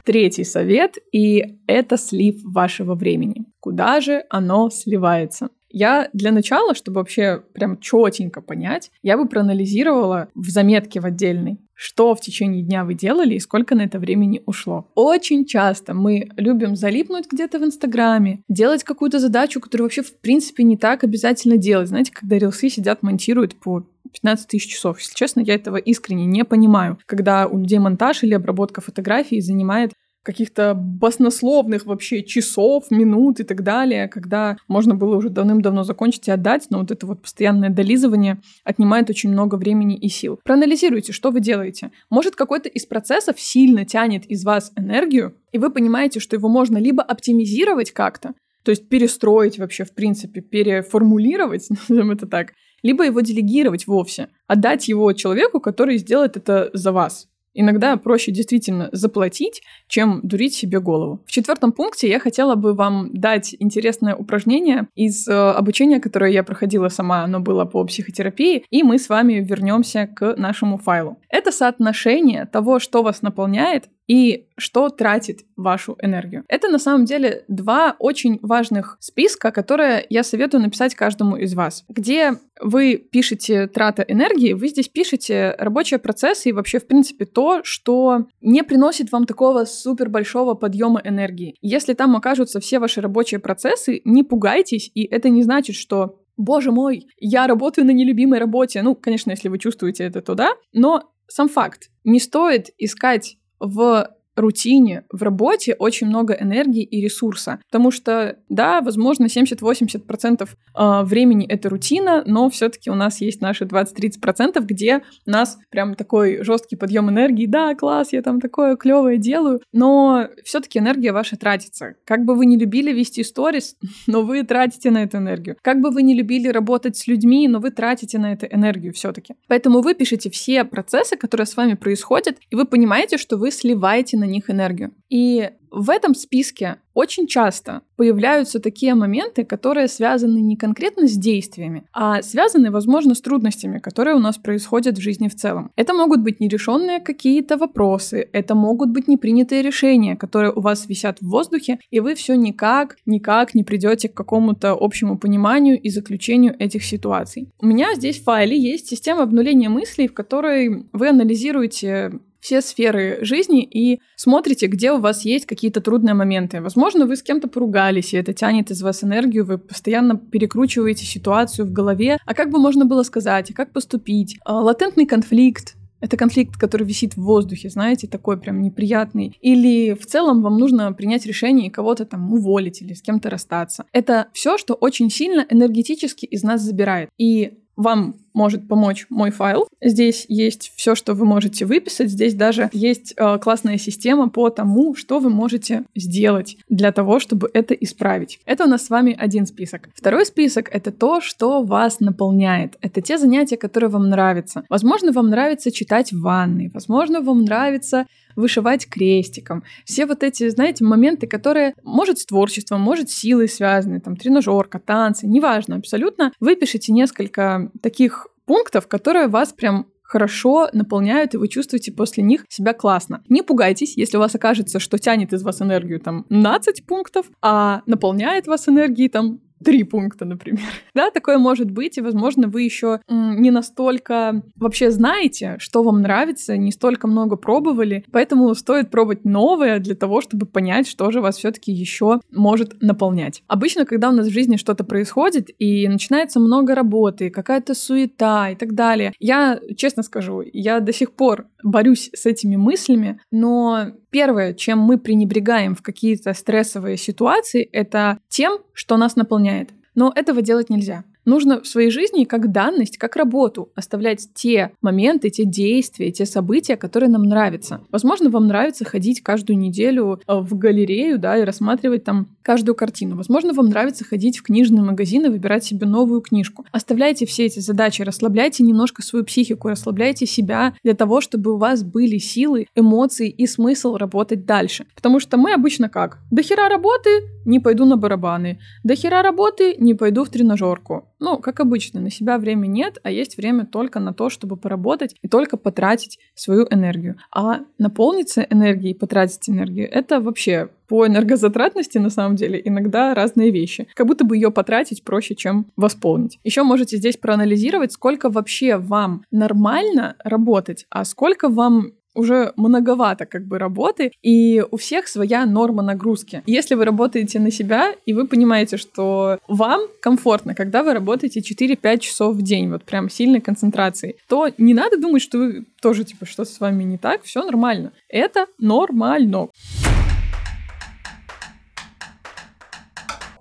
Третий 0.04 0.44
совет, 0.44 0.98
и 1.12 1.58
это 1.66 1.96
слив 1.96 2.40
вашего 2.44 2.94
времени. 2.94 3.46
Куда 3.60 4.00
же 4.00 4.24
оно 4.30 4.68
сливается? 4.70 5.50
Я 5.72 6.10
для 6.12 6.32
начала, 6.32 6.74
чтобы 6.74 6.96
вообще 6.96 7.42
прям 7.54 7.78
четенько 7.78 8.42
понять, 8.42 8.90
я 9.02 9.16
бы 9.16 9.26
проанализировала 9.26 10.28
в 10.34 10.50
заметке 10.50 11.00
в 11.00 11.06
отдельной, 11.06 11.58
что 11.72 12.14
в 12.14 12.20
течение 12.20 12.62
дня 12.62 12.84
вы 12.84 12.94
делали 12.94 13.34
и 13.34 13.40
сколько 13.40 13.74
на 13.74 13.82
это 13.82 13.98
времени 13.98 14.42
ушло. 14.44 14.86
Очень 14.94 15.46
часто 15.46 15.94
мы 15.94 16.28
любим 16.36 16.76
залипнуть 16.76 17.24
где-то 17.30 17.58
в 17.58 17.64
Инстаграме, 17.64 18.42
делать 18.48 18.84
какую-то 18.84 19.18
задачу, 19.18 19.60
которую 19.60 19.86
вообще 19.86 20.02
в 20.02 20.20
принципе 20.20 20.62
не 20.62 20.76
так 20.76 21.04
обязательно 21.04 21.56
делать. 21.56 21.88
Знаете, 21.88 22.12
когда 22.12 22.38
рилсы 22.38 22.68
сидят, 22.68 23.02
монтируют 23.02 23.54
по 23.54 23.86
15 24.12 24.48
тысяч 24.48 24.72
часов. 24.72 25.00
Если 25.00 25.14
честно, 25.14 25.40
я 25.40 25.54
этого 25.54 25.76
искренне 25.76 26.26
не 26.26 26.44
понимаю. 26.44 26.98
Когда 27.06 27.46
у 27.46 27.58
людей 27.58 27.78
монтаж 27.78 28.22
или 28.22 28.34
обработка 28.34 28.80
фотографий 28.80 29.40
занимает 29.40 29.92
каких-то 30.22 30.74
баснословных 30.74 31.86
вообще 31.86 32.22
часов, 32.22 32.90
минут 32.90 33.40
и 33.40 33.44
так 33.44 33.62
далее, 33.62 34.08
когда 34.08 34.56
можно 34.68 34.94
было 34.94 35.16
уже 35.16 35.30
давным-давно 35.30 35.84
закончить 35.84 36.28
и 36.28 36.30
отдать, 36.30 36.66
но 36.70 36.78
вот 36.78 36.90
это 36.90 37.06
вот 37.06 37.22
постоянное 37.22 37.70
долизывание 37.70 38.40
отнимает 38.64 39.10
очень 39.10 39.30
много 39.30 39.56
времени 39.56 39.96
и 39.96 40.08
сил. 40.08 40.38
Проанализируйте, 40.44 41.12
что 41.12 41.30
вы 41.30 41.40
делаете. 41.40 41.90
Может, 42.08 42.36
какой-то 42.36 42.68
из 42.68 42.86
процессов 42.86 43.40
сильно 43.40 43.84
тянет 43.84 44.24
из 44.26 44.44
вас 44.44 44.72
энергию, 44.76 45.34
и 45.50 45.58
вы 45.58 45.70
понимаете, 45.70 46.20
что 46.20 46.36
его 46.36 46.48
можно 46.48 46.78
либо 46.78 47.02
оптимизировать 47.02 47.90
как-то, 47.90 48.34
то 48.62 48.70
есть 48.70 48.88
перестроить 48.88 49.58
вообще, 49.58 49.84
в 49.84 49.92
принципе, 49.92 50.40
переформулировать, 50.40 51.68
назовем 51.88 52.12
это 52.12 52.26
так, 52.26 52.52
либо 52.82 53.04
его 53.04 53.20
делегировать 53.20 53.86
вовсе, 53.86 54.28
отдать 54.46 54.88
его 54.88 55.12
человеку, 55.12 55.60
который 55.60 55.98
сделает 55.98 56.36
это 56.36 56.70
за 56.72 56.92
вас. 56.92 57.28
Иногда 57.54 57.96
проще 57.96 58.32
действительно 58.32 58.88
заплатить, 58.92 59.62
чем 59.86 60.20
дурить 60.22 60.54
себе 60.54 60.80
голову. 60.80 61.22
В 61.26 61.30
четвертом 61.30 61.72
пункте 61.72 62.08
я 62.08 62.18
хотела 62.18 62.54
бы 62.54 62.72
вам 62.72 63.10
дать 63.12 63.54
интересное 63.58 64.14
упражнение 64.14 64.88
из 64.94 65.28
э, 65.28 65.32
обучения, 65.32 66.00
которое 66.00 66.30
я 66.30 66.44
проходила 66.44 66.88
сама, 66.88 67.24
оно 67.24 67.40
было 67.40 67.64
по 67.64 67.84
психотерапии, 67.84 68.64
и 68.70 68.82
мы 68.82 68.98
с 68.98 69.08
вами 69.08 69.34
вернемся 69.34 70.06
к 70.06 70.34
нашему 70.36 70.78
файлу. 70.78 71.18
Это 71.28 71.52
соотношение 71.52 72.46
того, 72.46 72.78
что 72.78 73.02
вас 73.02 73.20
наполняет, 73.22 73.88
и 74.06 74.46
что 74.56 74.88
тратит 74.88 75.40
вашу 75.56 75.96
энергию. 76.00 76.44
Это 76.48 76.68
на 76.68 76.78
самом 76.78 77.04
деле 77.04 77.44
два 77.48 77.96
очень 77.98 78.38
важных 78.42 78.96
списка, 79.00 79.50
которые 79.50 80.04
я 80.08 80.22
советую 80.22 80.62
написать 80.62 80.94
каждому 80.94 81.36
из 81.36 81.54
вас. 81.54 81.84
Где 81.88 82.32
вы 82.60 82.96
пишете 82.96 83.66
трата 83.66 84.02
энергии, 84.02 84.52
вы 84.52 84.68
здесь 84.68 84.88
пишете 84.88 85.54
рабочие 85.58 85.98
процессы 85.98 86.50
и 86.50 86.52
вообще, 86.52 86.78
в 86.78 86.86
принципе, 86.86 87.24
то, 87.24 87.60
что 87.64 88.26
не 88.40 88.62
приносит 88.62 89.10
вам 89.12 89.26
такого 89.26 89.64
супер 89.64 90.08
большого 90.08 90.54
подъема 90.54 91.00
энергии. 91.02 91.56
Если 91.60 91.94
там 91.94 92.16
окажутся 92.16 92.60
все 92.60 92.78
ваши 92.78 93.00
рабочие 93.00 93.40
процессы, 93.40 94.00
не 94.04 94.22
пугайтесь, 94.22 94.90
и 94.94 95.04
это 95.04 95.28
не 95.28 95.42
значит, 95.42 95.76
что 95.76 96.18
боже 96.36 96.72
мой, 96.72 97.06
я 97.18 97.46
работаю 97.46 97.86
на 97.86 97.90
нелюбимой 97.90 98.38
работе. 98.38 98.82
Ну, 98.82 98.94
конечно, 98.94 99.30
если 99.30 99.48
вы 99.48 99.58
чувствуете 99.58 100.04
это, 100.04 100.20
то 100.22 100.34
да. 100.34 100.52
Но 100.72 101.12
сам 101.28 101.48
факт. 101.48 101.90
Не 102.04 102.20
стоит 102.20 102.70
искать 102.78 103.36
в 103.62 104.08
рутине, 104.36 105.04
в 105.10 105.22
работе 105.22 105.74
очень 105.74 106.06
много 106.06 106.34
энергии 106.34 106.82
и 106.82 107.00
ресурса. 107.00 107.60
Потому 107.70 107.90
что, 107.90 108.36
да, 108.48 108.80
возможно, 108.80 109.26
70-80% 109.26 110.48
а, 110.74 111.04
времени 111.04 111.46
это 111.46 111.68
рутина, 111.68 112.22
но 112.26 112.48
все-таки 112.50 112.90
у 112.90 112.94
нас 112.94 113.20
есть 113.20 113.40
наши 113.40 113.64
20-30%, 113.64 114.60
где 114.62 115.02
у 115.26 115.30
нас 115.30 115.58
прям 115.70 115.94
такой 115.94 116.42
жесткий 116.42 116.76
подъем 116.76 117.10
энергии. 117.10 117.46
Да, 117.46 117.74
класс, 117.74 118.12
я 118.12 118.22
там 118.22 118.40
такое 118.40 118.76
клевое 118.76 119.18
делаю, 119.18 119.60
но 119.72 120.28
все-таки 120.44 120.78
энергия 120.78 121.12
ваша 121.12 121.36
тратится. 121.36 121.94
Как 122.04 122.24
бы 122.24 122.34
вы 122.34 122.46
не 122.46 122.56
любили 122.56 122.92
вести 122.92 123.22
сторис, 123.24 123.76
но 124.06 124.22
вы 124.22 124.42
тратите 124.44 124.90
на 124.90 125.02
эту 125.02 125.18
энергию. 125.18 125.56
Как 125.62 125.80
бы 125.80 125.90
вы 125.90 126.02
не 126.02 126.14
любили 126.14 126.48
работать 126.48 126.96
с 126.96 127.06
людьми, 127.06 127.46
но 127.48 127.60
вы 127.60 127.70
тратите 127.70 128.18
на 128.18 128.32
эту 128.32 128.46
энергию 128.46 128.92
все-таки. 128.92 129.34
Поэтому 129.48 129.80
вы 129.80 129.94
пишете 129.94 130.30
все 130.30 130.64
процессы, 130.64 131.16
которые 131.16 131.46
с 131.46 131.56
вами 131.56 131.74
происходят, 131.74 132.38
и 132.50 132.56
вы 132.56 132.64
понимаете, 132.64 133.18
что 133.18 133.36
вы 133.36 133.50
сливаете 133.50 134.16
на 134.22 134.28
них 134.28 134.48
энергию. 134.48 134.92
И 135.10 135.50
в 135.72 135.88
этом 135.88 136.14
списке 136.14 136.76
очень 136.94 137.26
часто 137.26 137.80
появляются 137.96 138.60
такие 138.60 138.94
моменты, 138.94 139.44
которые 139.44 139.88
связаны 139.88 140.38
не 140.38 140.56
конкретно 140.56 141.08
с 141.08 141.16
действиями, 141.16 141.84
а 141.94 142.20
связаны, 142.22 142.70
возможно, 142.70 143.14
с 143.14 143.22
трудностями, 143.22 143.78
которые 143.78 144.14
у 144.14 144.18
нас 144.18 144.36
происходят 144.36 144.98
в 144.98 145.00
жизни 145.00 145.28
в 145.28 145.34
целом. 145.34 145.70
Это 145.76 145.94
могут 145.94 146.20
быть 146.20 146.40
нерешенные 146.40 147.00
какие-то 147.00 147.56
вопросы, 147.56 148.28
это 148.32 148.54
могут 148.54 148.90
быть 148.90 149.08
непринятые 149.08 149.62
решения, 149.62 150.14
которые 150.14 150.52
у 150.52 150.60
вас 150.60 150.86
висят 150.88 151.18
в 151.20 151.28
воздухе, 151.28 151.78
и 151.90 152.00
вы 152.00 152.14
все 152.14 152.34
никак, 152.34 152.96
никак 153.06 153.54
не 153.54 153.64
придете 153.64 154.10
к 154.10 154.14
какому-то 154.14 154.76
общему 154.78 155.18
пониманию 155.18 155.80
и 155.80 155.88
заключению 155.88 156.54
этих 156.58 156.84
ситуаций. 156.84 157.48
У 157.58 157.66
меня 157.66 157.94
здесь 157.94 158.20
в 158.20 158.24
файле 158.24 158.58
есть 158.58 158.88
система 158.88 159.22
обнуления 159.22 159.70
мыслей, 159.70 160.06
в 160.06 160.14
которой 160.14 160.86
вы 160.92 161.08
анализируете 161.08 162.20
все 162.42 162.60
сферы 162.60 163.20
жизни 163.22 163.62
и 163.62 164.00
смотрите, 164.16 164.66
где 164.66 164.92
у 164.92 164.98
вас 164.98 165.24
есть 165.24 165.46
какие-то 165.46 165.80
трудные 165.80 166.14
моменты. 166.14 166.60
Возможно, 166.60 167.06
вы 167.06 167.16
с 167.16 167.22
кем-то 167.22 167.48
поругались, 167.48 168.12
и 168.12 168.16
это 168.16 168.34
тянет 168.34 168.70
из 168.70 168.82
вас 168.82 169.04
энергию, 169.04 169.46
вы 169.46 169.58
постоянно 169.58 170.18
перекручиваете 170.18 171.06
ситуацию 171.06 171.66
в 171.66 171.72
голове. 171.72 172.18
А 172.26 172.34
как 172.34 172.50
бы 172.50 172.58
можно 172.58 172.84
было 172.84 173.04
сказать, 173.04 173.50
а 173.50 173.54
как 173.54 173.72
поступить? 173.72 174.36
А, 174.44 174.60
латентный 174.60 175.06
конфликт, 175.06 175.76
это 176.00 176.16
конфликт, 176.16 176.56
который 176.56 176.84
висит 176.84 177.14
в 177.14 177.22
воздухе, 177.22 177.70
знаете, 177.70 178.08
такой 178.08 178.36
прям 178.36 178.60
неприятный. 178.60 179.38
Или 179.40 179.94
в 179.94 180.04
целом 180.04 180.42
вам 180.42 180.58
нужно 180.58 180.92
принять 180.92 181.24
решение 181.26 181.68
и 181.68 181.70
кого-то 181.70 182.04
там 182.04 182.34
уволить 182.34 182.82
или 182.82 182.92
с 182.92 183.00
кем-то 183.00 183.30
расстаться. 183.30 183.84
Это 183.92 184.26
все, 184.32 184.58
что 184.58 184.74
очень 184.74 185.10
сильно 185.10 185.46
энергетически 185.48 186.26
из 186.26 186.42
нас 186.42 186.60
забирает. 186.60 187.08
И 187.18 187.60
вам 187.76 188.16
может 188.34 188.68
помочь 188.68 189.06
мой 189.08 189.30
файл. 189.30 189.68
Здесь 189.80 190.26
есть 190.28 190.72
все, 190.76 190.94
что 190.94 191.14
вы 191.14 191.24
можете 191.24 191.64
выписать. 191.64 192.10
Здесь 192.10 192.34
даже 192.34 192.70
есть 192.72 193.14
э, 193.16 193.38
классная 193.38 193.78
система 193.78 194.28
по 194.28 194.50
тому, 194.50 194.94
что 194.94 195.18
вы 195.18 195.30
можете 195.30 195.84
сделать 195.94 196.56
для 196.68 196.92
того, 196.92 197.20
чтобы 197.20 197.50
это 197.52 197.74
исправить. 197.74 198.40
Это 198.46 198.64
у 198.64 198.68
нас 198.68 198.86
с 198.86 198.90
вами 198.90 199.16
один 199.18 199.46
список. 199.46 199.88
Второй 199.94 200.26
список— 200.26 200.68
это 200.72 200.92
то, 200.92 201.20
что 201.20 201.62
вас 201.62 202.00
наполняет. 202.00 202.76
Это 202.80 203.00
те 203.00 203.18
занятия, 203.18 203.56
которые 203.56 203.90
вам 203.90 204.08
нравятся. 204.08 204.64
Возможно, 204.68 205.12
вам 205.12 205.30
нравится 205.30 205.70
читать 205.70 206.12
в 206.12 206.20
ванной. 206.20 206.70
Возможно, 206.72 207.20
вам 207.20 207.44
нравится 207.44 208.06
вышивать 208.36 208.88
крестиком. 208.88 209.62
Все 209.84 210.06
вот 210.06 210.22
эти, 210.22 210.48
знаете, 210.48 210.84
моменты, 210.84 211.26
которые, 211.26 211.74
может, 211.82 212.18
с 212.18 212.26
творчеством, 212.26 212.80
может, 212.80 213.10
с 213.10 213.14
силой 213.14 213.48
связаны, 213.48 214.00
там, 214.00 214.16
тренажерка, 214.16 214.78
танцы, 214.78 215.26
неважно, 215.26 215.76
абсолютно. 215.76 216.32
Выпишите 216.40 216.92
несколько 216.92 217.70
таких 217.80 218.21
пунктов, 218.52 218.86
которые 218.86 219.28
вас 219.28 219.54
прям 219.54 219.86
хорошо 220.02 220.68
наполняют, 220.74 221.32
и 221.32 221.38
вы 221.38 221.48
чувствуете 221.48 221.90
после 221.90 222.22
них 222.22 222.44
себя 222.50 222.74
классно. 222.74 223.22
Не 223.30 223.40
пугайтесь, 223.40 223.96
если 223.96 224.18
у 224.18 224.20
вас 224.20 224.34
окажется, 224.34 224.78
что 224.78 224.98
тянет 224.98 225.32
из 225.32 225.42
вас 225.42 225.62
энергию 225.62 226.00
там 226.00 226.26
12 226.28 226.84
пунктов, 226.84 227.30
а 227.40 227.80
наполняет 227.86 228.46
вас 228.46 228.68
энергией 228.68 229.08
там 229.08 229.40
три 229.62 229.84
пункта, 229.84 230.24
например. 230.24 230.62
Да, 230.94 231.10
такое 231.10 231.38
может 231.38 231.70
быть, 231.70 231.96
и, 231.96 232.02
возможно, 232.02 232.48
вы 232.48 232.62
еще 232.62 233.00
не 233.08 233.50
настолько 233.50 234.42
вообще 234.56 234.90
знаете, 234.90 235.56
что 235.58 235.82
вам 235.82 236.02
нравится, 236.02 236.56
не 236.56 236.70
столько 236.70 237.06
много 237.06 237.36
пробовали, 237.36 238.04
поэтому 238.12 238.54
стоит 238.54 238.90
пробовать 238.90 239.24
новое 239.24 239.78
для 239.78 239.94
того, 239.94 240.20
чтобы 240.20 240.46
понять, 240.46 240.86
что 240.86 241.10
же 241.10 241.20
вас 241.20 241.38
все-таки 241.38 241.72
еще 241.72 242.20
может 242.30 242.82
наполнять. 242.82 243.42
Обычно, 243.46 243.86
когда 243.86 244.10
у 244.10 244.12
нас 244.12 244.26
в 244.26 244.32
жизни 244.32 244.56
что-то 244.56 244.84
происходит 244.84 245.50
и 245.58 245.88
начинается 245.88 246.40
много 246.40 246.74
работы, 246.74 247.30
какая-то 247.30 247.74
суета 247.74 248.50
и 248.50 248.54
так 248.54 248.74
далее, 248.74 249.12
я, 249.18 249.60
честно 249.76 250.02
скажу, 250.02 250.42
я 250.52 250.80
до 250.80 250.92
сих 250.92 251.12
пор 251.12 251.46
борюсь 251.62 252.10
с 252.12 252.26
этими 252.26 252.56
мыслями, 252.56 253.20
но 253.30 253.92
первое, 254.12 254.54
чем 254.54 254.78
мы 254.78 254.98
пренебрегаем 254.98 255.74
в 255.74 255.82
какие-то 255.82 256.32
стрессовые 256.34 256.96
ситуации, 256.96 257.64
это 257.72 258.18
тем, 258.28 258.58
что 258.74 258.96
нас 258.96 259.16
наполняет. 259.16 259.70
Но 259.96 260.12
этого 260.14 260.42
делать 260.42 260.70
нельзя. 260.70 261.04
Нужно 261.24 261.60
в 261.60 261.66
своей 261.66 261.90
жизни 261.90 262.24
как 262.24 262.50
данность, 262.50 262.98
как 262.98 263.16
работу 263.16 263.70
оставлять 263.74 264.28
те 264.34 264.72
моменты, 264.82 265.30
те 265.30 265.44
действия, 265.44 266.10
те 266.10 266.26
события, 266.26 266.76
которые 266.76 267.10
нам 267.10 267.22
нравятся. 267.22 267.80
Возможно, 267.90 268.28
вам 268.30 268.48
нравится 268.48 268.84
ходить 268.84 269.22
каждую 269.22 269.58
неделю 269.58 270.20
э, 270.26 270.40
в 270.40 270.56
галерею, 270.58 271.18
да, 271.18 271.36
и 271.36 271.44
рассматривать 271.44 272.04
там 272.04 272.28
каждую 272.42 272.74
картину. 272.74 273.16
Возможно, 273.16 273.52
вам 273.52 273.68
нравится 273.68 274.04
ходить 274.04 274.38
в 274.38 274.42
книжный 274.42 274.82
магазин 274.82 275.26
и 275.26 275.28
выбирать 275.28 275.64
себе 275.64 275.86
новую 275.86 276.20
книжку. 276.22 276.66
Оставляйте 276.72 277.24
все 277.24 277.46
эти 277.46 277.60
задачи, 277.60 278.02
расслабляйте 278.02 278.64
немножко 278.64 279.02
свою 279.02 279.24
психику, 279.24 279.68
расслабляйте 279.68 280.26
себя 280.26 280.74
для 280.82 280.94
того, 280.94 281.20
чтобы 281.20 281.54
у 281.54 281.56
вас 281.56 281.84
были 281.84 282.18
силы, 282.18 282.66
эмоции 282.74 283.28
и 283.28 283.46
смысл 283.46 283.96
работать 283.96 284.44
дальше. 284.44 284.86
Потому 284.96 285.20
что 285.20 285.36
мы 285.36 285.52
обычно 285.52 285.88
как? 285.88 286.18
До 286.30 286.42
хера 286.42 286.68
работы, 286.68 287.10
не 287.44 287.60
пойду 287.60 287.84
на 287.84 287.96
барабаны. 287.96 288.58
До 288.82 288.94
хера 288.96 289.22
работы, 289.22 289.76
не 289.78 289.94
пойду 289.94 290.24
в 290.24 290.30
тренажерку. 290.30 291.08
Ну, 291.24 291.38
как 291.38 291.60
обычно, 291.60 292.00
на 292.00 292.10
себя 292.10 292.36
время 292.36 292.66
нет, 292.66 292.98
а 293.04 293.10
есть 293.12 293.36
время 293.36 293.64
только 293.64 294.00
на 294.00 294.12
то, 294.12 294.28
чтобы 294.28 294.56
поработать 294.56 295.14
и 295.22 295.28
только 295.28 295.56
потратить 295.56 296.18
свою 296.34 296.66
энергию. 296.68 297.14
А 297.32 297.60
наполниться 297.78 298.42
энергией, 298.50 298.92
потратить 298.92 299.48
энергию, 299.48 299.88
это 299.88 300.20
вообще 300.20 300.70
по 300.88 301.06
энергозатратности 301.06 301.98
на 301.98 302.10
самом 302.10 302.34
деле 302.34 302.60
иногда 302.64 303.14
разные 303.14 303.52
вещи. 303.52 303.86
Как 303.94 304.08
будто 304.08 304.24
бы 304.24 304.36
ее 304.36 304.50
потратить 304.50 305.04
проще, 305.04 305.36
чем 305.36 305.66
восполнить. 305.76 306.40
Еще 306.42 306.64
можете 306.64 306.96
здесь 306.96 307.16
проанализировать, 307.16 307.92
сколько 307.92 308.28
вообще 308.28 308.76
вам 308.76 309.24
нормально 309.30 310.16
работать, 310.24 310.86
а 310.90 311.04
сколько 311.04 311.48
вам 311.48 311.92
уже 312.14 312.52
многовато 312.56 313.26
как 313.26 313.46
бы 313.46 313.58
работы, 313.58 314.12
и 314.22 314.62
у 314.70 314.76
всех 314.76 315.08
своя 315.08 315.46
норма 315.46 315.82
нагрузки. 315.82 316.42
Если 316.46 316.74
вы 316.74 316.84
работаете 316.84 317.40
на 317.40 317.50
себя, 317.50 317.94
и 318.06 318.12
вы 318.12 318.26
понимаете, 318.26 318.76
что 318.76 319.38
вам 319.48 319.82
комфортно, 320.00 320.54
когда 320.54 320.82
вы 320.82 320.94
работаете 320.94 321.40
4-5 321.40 321.98
часов 321.98 322.36
в 322.36 322.42
день, 322.42 322.70
вот 322.70 322.84
прям 322.84 323.08
сильной 323.08 323.40
концентрацией, 323.40 324.16
то 324.28 324.48
не 324.58 324.74
надо 324.74 324.98
думать, 324.98 325.22
что 325.22 325.38
вы 325.38 325.66
тоже 325.80 326.04
типа 326.04 326.26
что 326.26 326.44
с 326.44 326.60
вами 326.60 326.84
не 326.84 326.98
так, 326.98 327.22
все 327.22 327.42
нормально. 327.42 327.92
Это 328.08 328.46
нормально. 328.58 329.48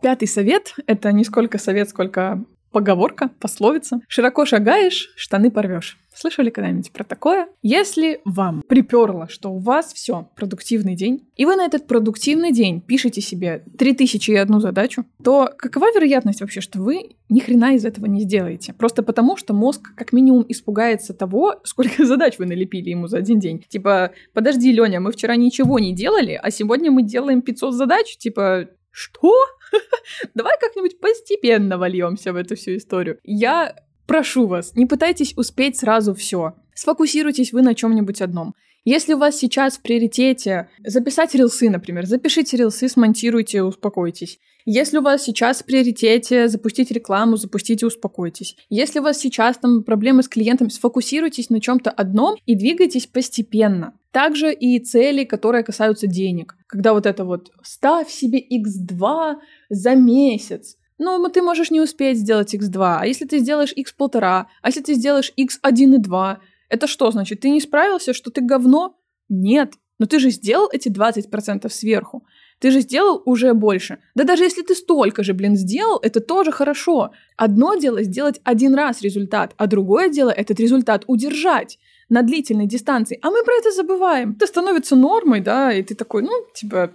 Пятый 0.01 0.27
совет— 0.27 0.73
это 0.87 1.11
не 1.11 1.23
сколько 1.23 1.59
совет, 1.59 1.89
сколько 1.89 2.43
поговорка, 2.71 3.29
пословица. 3.39 4.01
Широко 4.07 4.45
шагаешь, 4.45 5.11
штаны 5.15 5.51
порвешь. 5.51 5.97
Слышали 6.13 6.49
когда-нибудь 6.49 6.91
про 6.91 7.03
такое? 7.03 7.47
Если 7.61 8.19
вам 8.25 8.63
приперло, 8.67 9.27
что 9.29 9.51
у 9.51 9.59
вас 9.59 9.93
все 9.93 10.29
продуктивный 10.35 10.95
день, 10.95 11.27
и 11.35 11.45
вы 11.45 11.55
на 11.55 11.65
этот 11.65 11.87
продуктивный 11.87 12.51
день 12.51 12.81
пишете 12.81 13.21
себе 13.21 13.63
3001 13.77 14.59
задачу, 14.59 15.05
то 15.23 15.49
какова 15.57 15.91
вероятность 15.93 16.41
вообще, 16.41 16.59
что 16.59 16.81
вы 16.81 17.15
ни 17.29 17.39
хрена 17.39 17.75
из 17.75 17.85
этого 17.85 18.07
не 18.07 18.21
сделаете? 18.21 18.73
Просто 18.73 19.03
потому, 19.03 19.37
что 19.37 19.53
мозг 19.53 19.95
как 19.95 20.11
минимум 20.11 20.45
испугается 20.49 21.13
того, 21.13 21.55
сколько 21.63 22.05
задач 22.05 22.37
вы 22.37 22.45
налепили 22.45 22.89
ему 22.89 23.07
за 23.07 23.17
один 23.17 23.39
день. 23.39 23.65
Типа, 23.69 24.11
подожди, 24.33 24.71
Леня, 24.71 24.99
мы 24.99 25.11
вчера 25.13 25.37
ничего 25.37 25.79
не 25.79 25.95
делали, 25.95 26.39
а 26.41 26.51
сегодня 26.51 26.91
мы 26.91 27.03
делаем 27.03 27.41
500 27.41 27.73
задач? 27.73 28.17
Типа, 28.17 28.67
что? 28.91 29.33
Давай 30.36 30.53
как-нибудь 30.60 31.00
постепенно 31.00 31.77
вольемся 31.77 32.33
в 32.33 32.36
эту 32.36 32.55
всю 32.55 32.75
историю. 32.75 33.19
Я 33.24 33.75
прошу 34.05 34.48
вас, 34.48 34.75
не 34.75 34.86
пытайтесь 34.86 35.33
успеть 35.38 35.77
сразу 35.77 36.13
все. 36.13 36.53
Сфокусируйтесь 36.74 37.53
вы 37.53 37.62
на 37.62 37.75
чем-нибудь 37.75 38.21
одном. 38.21 38.53
Если 38.83 39.13
у 39.13 39.17
вас 39.19 39.38
сейчас 39.38 39.77
в 39.77 39.83
приоритете 39.83 40.69
записать 40.83 41.36
рилсы, 41.36 41.69
например, 41.69 42.07
запишите 42.07 42.57
рилсы, 42.57 42.89
смонтируйте, 42.89 43.62
успокойтесь. 43.62 44.39
Если 44.65 44.98
у 44.98 45.01
вас 45.01 45.24
сейчас 45.24 45.62
в 45.62 45.65
приоритете 45.65 46.48
запустить 46.48 46.91
рекламу, 46.91 47.38
запустите, 47.38 47.86
успокойтесь. 47.86 48.55
Если 48.69 49.00
у 49.00 49.03
вас 49.03 49.19
сейчас 49.19 49.57
там 49.57 49.83
проблемы 49.83 50.24
с 50.24 50.27
клиентами, 50.27 50.69
сфокусируйтесь 50.69 51.50
на 51.50 51.62
чем-то 51.62 51.91
одном 51.91 52.38
и 52.45 52.55
двигайтесь 52.55 53.07
постепенно. 53.07 53.93
Также 54.11 54.53
и 54.53 54.79
цели, 54.79 55.23
которые 55.23 55.63
касаются 55.63 56.07
денег. 56.07 56.55
Когда 56.67 56.93
вот 56.93 57.05
это 57.05 57.23
вот 57.23 57.51
«ставь 57.63 58.09
себе 58.09 58.39
x2 58.39 59.35
за 59.69 59.95
месяц», 59.95 60.77
ну, 60.97 61.27
ты 61.29 61.41
можешь 61.41 61.71
не 61.71 61.81
успеть 61.81 62.19
сделать 62.19 62.53
x2, 62.53 62.97
а 62.99 63.05
если 63.07 63.25
ты 63.25 63.39
сделаешь 63.39 63.73
x1,5, 63.73 64.19
а 64.21 64.45
если 64.65 64.81
ты 64.81 64.93
сделаешь 64.93 65.33
x1,2, 65.35 66.37
это 66.69 66.87
что 66.87 67.11
значит? 67.11 67.39
Ты 67.39 67.49
не 67.49 67.59
справился, 67.59 68.13
что 68.13 68.29
ты 68.29 68.41
говно? 68.41 68.97
Нет, 69.27 69.73
но 69.97 70.05
ты 70.05 70.19
же 70.19 70.29
сделал 70.29 70.69
эти 70.71 70.89
20% 70.89 71.69
сверху. 71.69 72.25
Ты 72.59 72.69
же 72.71 72.81
сделал 72.81 73.21
уже 73.25 73.53
больше. 73.53 73.99
Да 74.13 74.23
даже 74.23 74.43
если 74.43 74.61
ты 74.61 74.75
столько 74.75 75.23
же, 75.23 75.33
блин, 75.33 75.55
сделал, 75.55 75.99
это 76.01 76.19
тоже 76.19 76.51
хорошо. 76.51 77.11
Одно 77.35 77.75
дело 77.75 78.03
сделать 78.03 78.39
один 78.43 78.75
раз 78.75 79.01
результат, 79.01 79.53
а 79.57 79.67
другое 79.67 80.09
дело 80.09 80.29
этот 80.29 80.59
результат 80.59 81.03
удержать 81.07 81.79
на 82.11 82.21
длительной 82.21 82.67
дистанции. 82.67 83.17
А 83.21 83.31
мы 83.31 83.43
про 83.43 83.53
это 83.53 83.71
забываем. 83.71 84.31
Это 84.31 84.45
становится 84.45 84.95
нормой, 84.95 85.39
да, 85.39 85.73
и 85.73 85.81
ты 85.81 85.95
такой, 85.95 86.21
ну, 86.21 86.31
типа, 86.53 86.91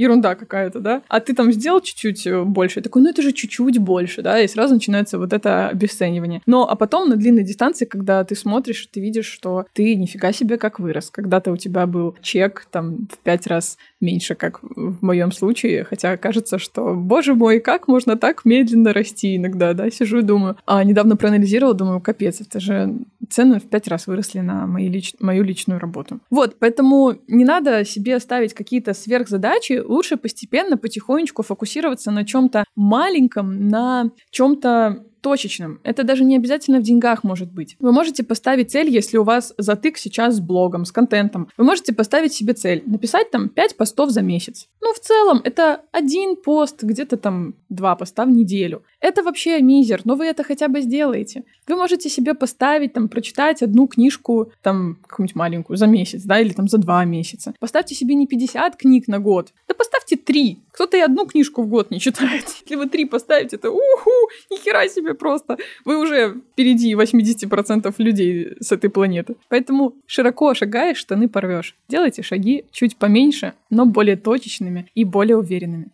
ерунда 0.00 0.34
какая-то, 0.34 0.80
да, 0.80 1.02
а 1.08 1.20
ты 1.20 1.34
там 1.34 1.52
сделал 1.52 1.80
чуть-чуть 1.80 2.26
э, 2.26 2.42
больше, 2.44 2.80
такой, 2.80 3.02
ну 3.02 3.10
это 3.10 3.20
же 3.20 3.32
чуть-чуть 3.32 3.78
больше, 3.78 4.22
да, 4.22 4.40
и 4.40 4.48
сразу 4.48 4.74
начинается 4.74 5.18
вот 5.18 5.34
это 5.34 5.68
обесценивание. 5.68 6.40
Но, 6.46 6.66
а 6.66 6.74
потом 6.74 7.10
на 7.10 7.16
длинной 7.16 7.44
дистанции, 7.44 7.84
когда 7.84 8.24
ты 8.24 8.34
смотришь, 8.34 8.88
ты 8.90 9.00
видишь, 9.00 9.26
что 9.26 9.66
ты 9.74 9.94
нифига 9.96 10.32
себе 10.32 10.56
как 10.56 10.80
вырос. 10.80 11.10
Когда-то 11.10 11.52
у 11.52 11.56
тебя 11.58 11.86
был 11.86 12.16
чек 12.22 12.66
там 12.70 13.08
в 13.12 13.18
пять 13.18 13.46
раз 13.46 13.76
меньше, 14.00 14.34
как 14.34 14.60
в 14.62 15.04
моем 15.04 15.32
случае, 15.32 15.84
хотя 15.84 16.16
кажется, 16.16 16.58
что, 16.58 16.94
боже 16.94 17.34
мой, 17.34 17.60
как 17.60 17.88
можно 17.88 18.16
так 18.16 18.44
медленно 18.44 18.92
расти 18.92 19.36
иногда, 19.36 19.74
да, 19.74 19.90
сижу 19.90 20.18
и 20.18 20.22
думаю. 20.22 20.56
А 20.66 20.82
недавно 20.84 21.16
проанализировала, 21.16 21.74
думаю, 21.74 22.00
капец, 22.00 22.40
это 22.40 22.60
же 22.60 22.94
цены 23.28 23.60
в 23.60 23.68
пять 23.68 23.88
раз 23.88 24.06
выросли 24.06 24.40
на 24.40 24.66
мои 24.66 24.88
лич... 24.88 25.14
мою 25.20 25.44
личную 25.44 25.78
работу. 25.78 26.20
Вот, 26.30 26.56
поэтому 26.58 27.14
не 27.28 27.44
надо 27.44 27.84
себе 27.84 28.18
ставить 28.18 28.54
какие-то 28.54 28.94
сверхзадачи, 28.94 29.80
лучше 29.84 30.16
постепенно, 30.16 30.76
потихонечку 30.76 31.42
фокусироваться 31.42 32.10
на 32.10 32.24
чем-то 32.24 32.64
маленьком, 32.74 33.68
на 33.68 34.10
чем-то 34.30 35.04
точечным. 35.20 35.80
Это 35.82 36.04
даже 36.04 36.24
не 36.24 36.36
обязательно 36.36 36.78
в 36.78 36.82
деньгах 36.82 37.24
может 37.24 37.52
быть. 37.52 37.76
Вы 37.78 37.92
можете 37.92 38.22
поставить 38.22 38.70
цель, 38.70 38.88
если 38.90 39.16
у 39.16 39.24
вас 39.24 39.54
затык 39.58 39.98
сейчас 39.98 40.36
с 40.36 40.40
блогом, 40.40 40.84
с 40.84 40.92
контентом. 40.92 41.48
Вы 41.56 41.64
можете 41.64 41.92
поставить 41.92 42.32
себе 42.32 42.52
цель, 42.52 42.82
написать 42.86 43.30
там 43.30 43.48
5 43.48 43.76
постов 43.76 44.10
за 44.10 44.22
месяц. 44.22 44.68
Ну, 44.80 44.92
в 44.92 44.98
целом, 44.98 45.40
это 45.44 45.82
один 45.92 46.36
пост, 46.36 46.82
где-то 46.82 47.16
там 47.16 47.54
два 47.68 47.96
поста 47.96 48.24
в 48.24 48.30
неделю. 48.30 48.82
Это 49.00 49.22
вообще 49.22 49.60
мизер, 49.62 50.02
но 50.04 50.14
вы 50.14 50.26
это 50.26 50.44
хотя 50.44 50.68
бы 50.68 50.80
сделаете. 50.82 51.44
Вы 51.66 51.76
можете 51.76 52.08
себе 52.08 52.34
поставить, 52.34 52.92
там, 52.92 53.08
прочитать 53.08 53.62
одну 53.62 53.86
книжку, 53.86 54.52
там, 54.62 54.98
какую-нибудь 55.06 55.36
маленькую 55.36 55.76
за 55.76 55.86
месяц, 55.86 56.22
да, 56.22 56.38
или 56.38 56.52
там 56.52 56.68
за 56.68 56.78
два 56.78 57.04
месяца. 57.04 57.54
Поставьте 57.60 57.94
себе 57.94 58.14
не 58.14 58.26
50 58.26 58.76
книг 58.76 59.08
на 59.08 59.18
год, 59.18 59.52
да 59.68 59.74
поставьте 59.74 60.16
три. 60.16 60.58
Кто-то 60.72 60.96
и 60.96 61.00
одну 61.00 61.26
книжку 61.26 61.62
в 61.62 61.68
год 61.68 61.90
не 61.90 61.98
читает. 61.98 62.44
Если 62.62 62.76
вы 62.76 62.88
три 62.88 63.06
поставите, 63.06 63.56
то 63.56 63.70
уху, 63.70 64.10
нихера 64.50 64.88
себе 64.88 65.14
просто. 65.14 65.56
Вы 65.84 65.98
уже 65.98 66.36
впереди 66.52 66.94
80% 66.94 67.94
людей 67.98 68.56
с 68.60 68.72
этой 68.72 68.90
планеты. 68.90 69.36
Поэтому 69.48 69.94
широко 70.06 70.54
шагаешь, 70.54 70.98
штаны 70.98 71.28
порвешь. 71.28 71.76
Делайте 71.88 72.22
шаги 72.22 72.64
чуть 72.70 72.96
поменьше, 72.96 73.54
но 73.70 73.86
более 73.86 74.16
точечными 74.16 74.90
и 74.94 75.04
более 75.04 75.36
уверенными. 75.36 75.90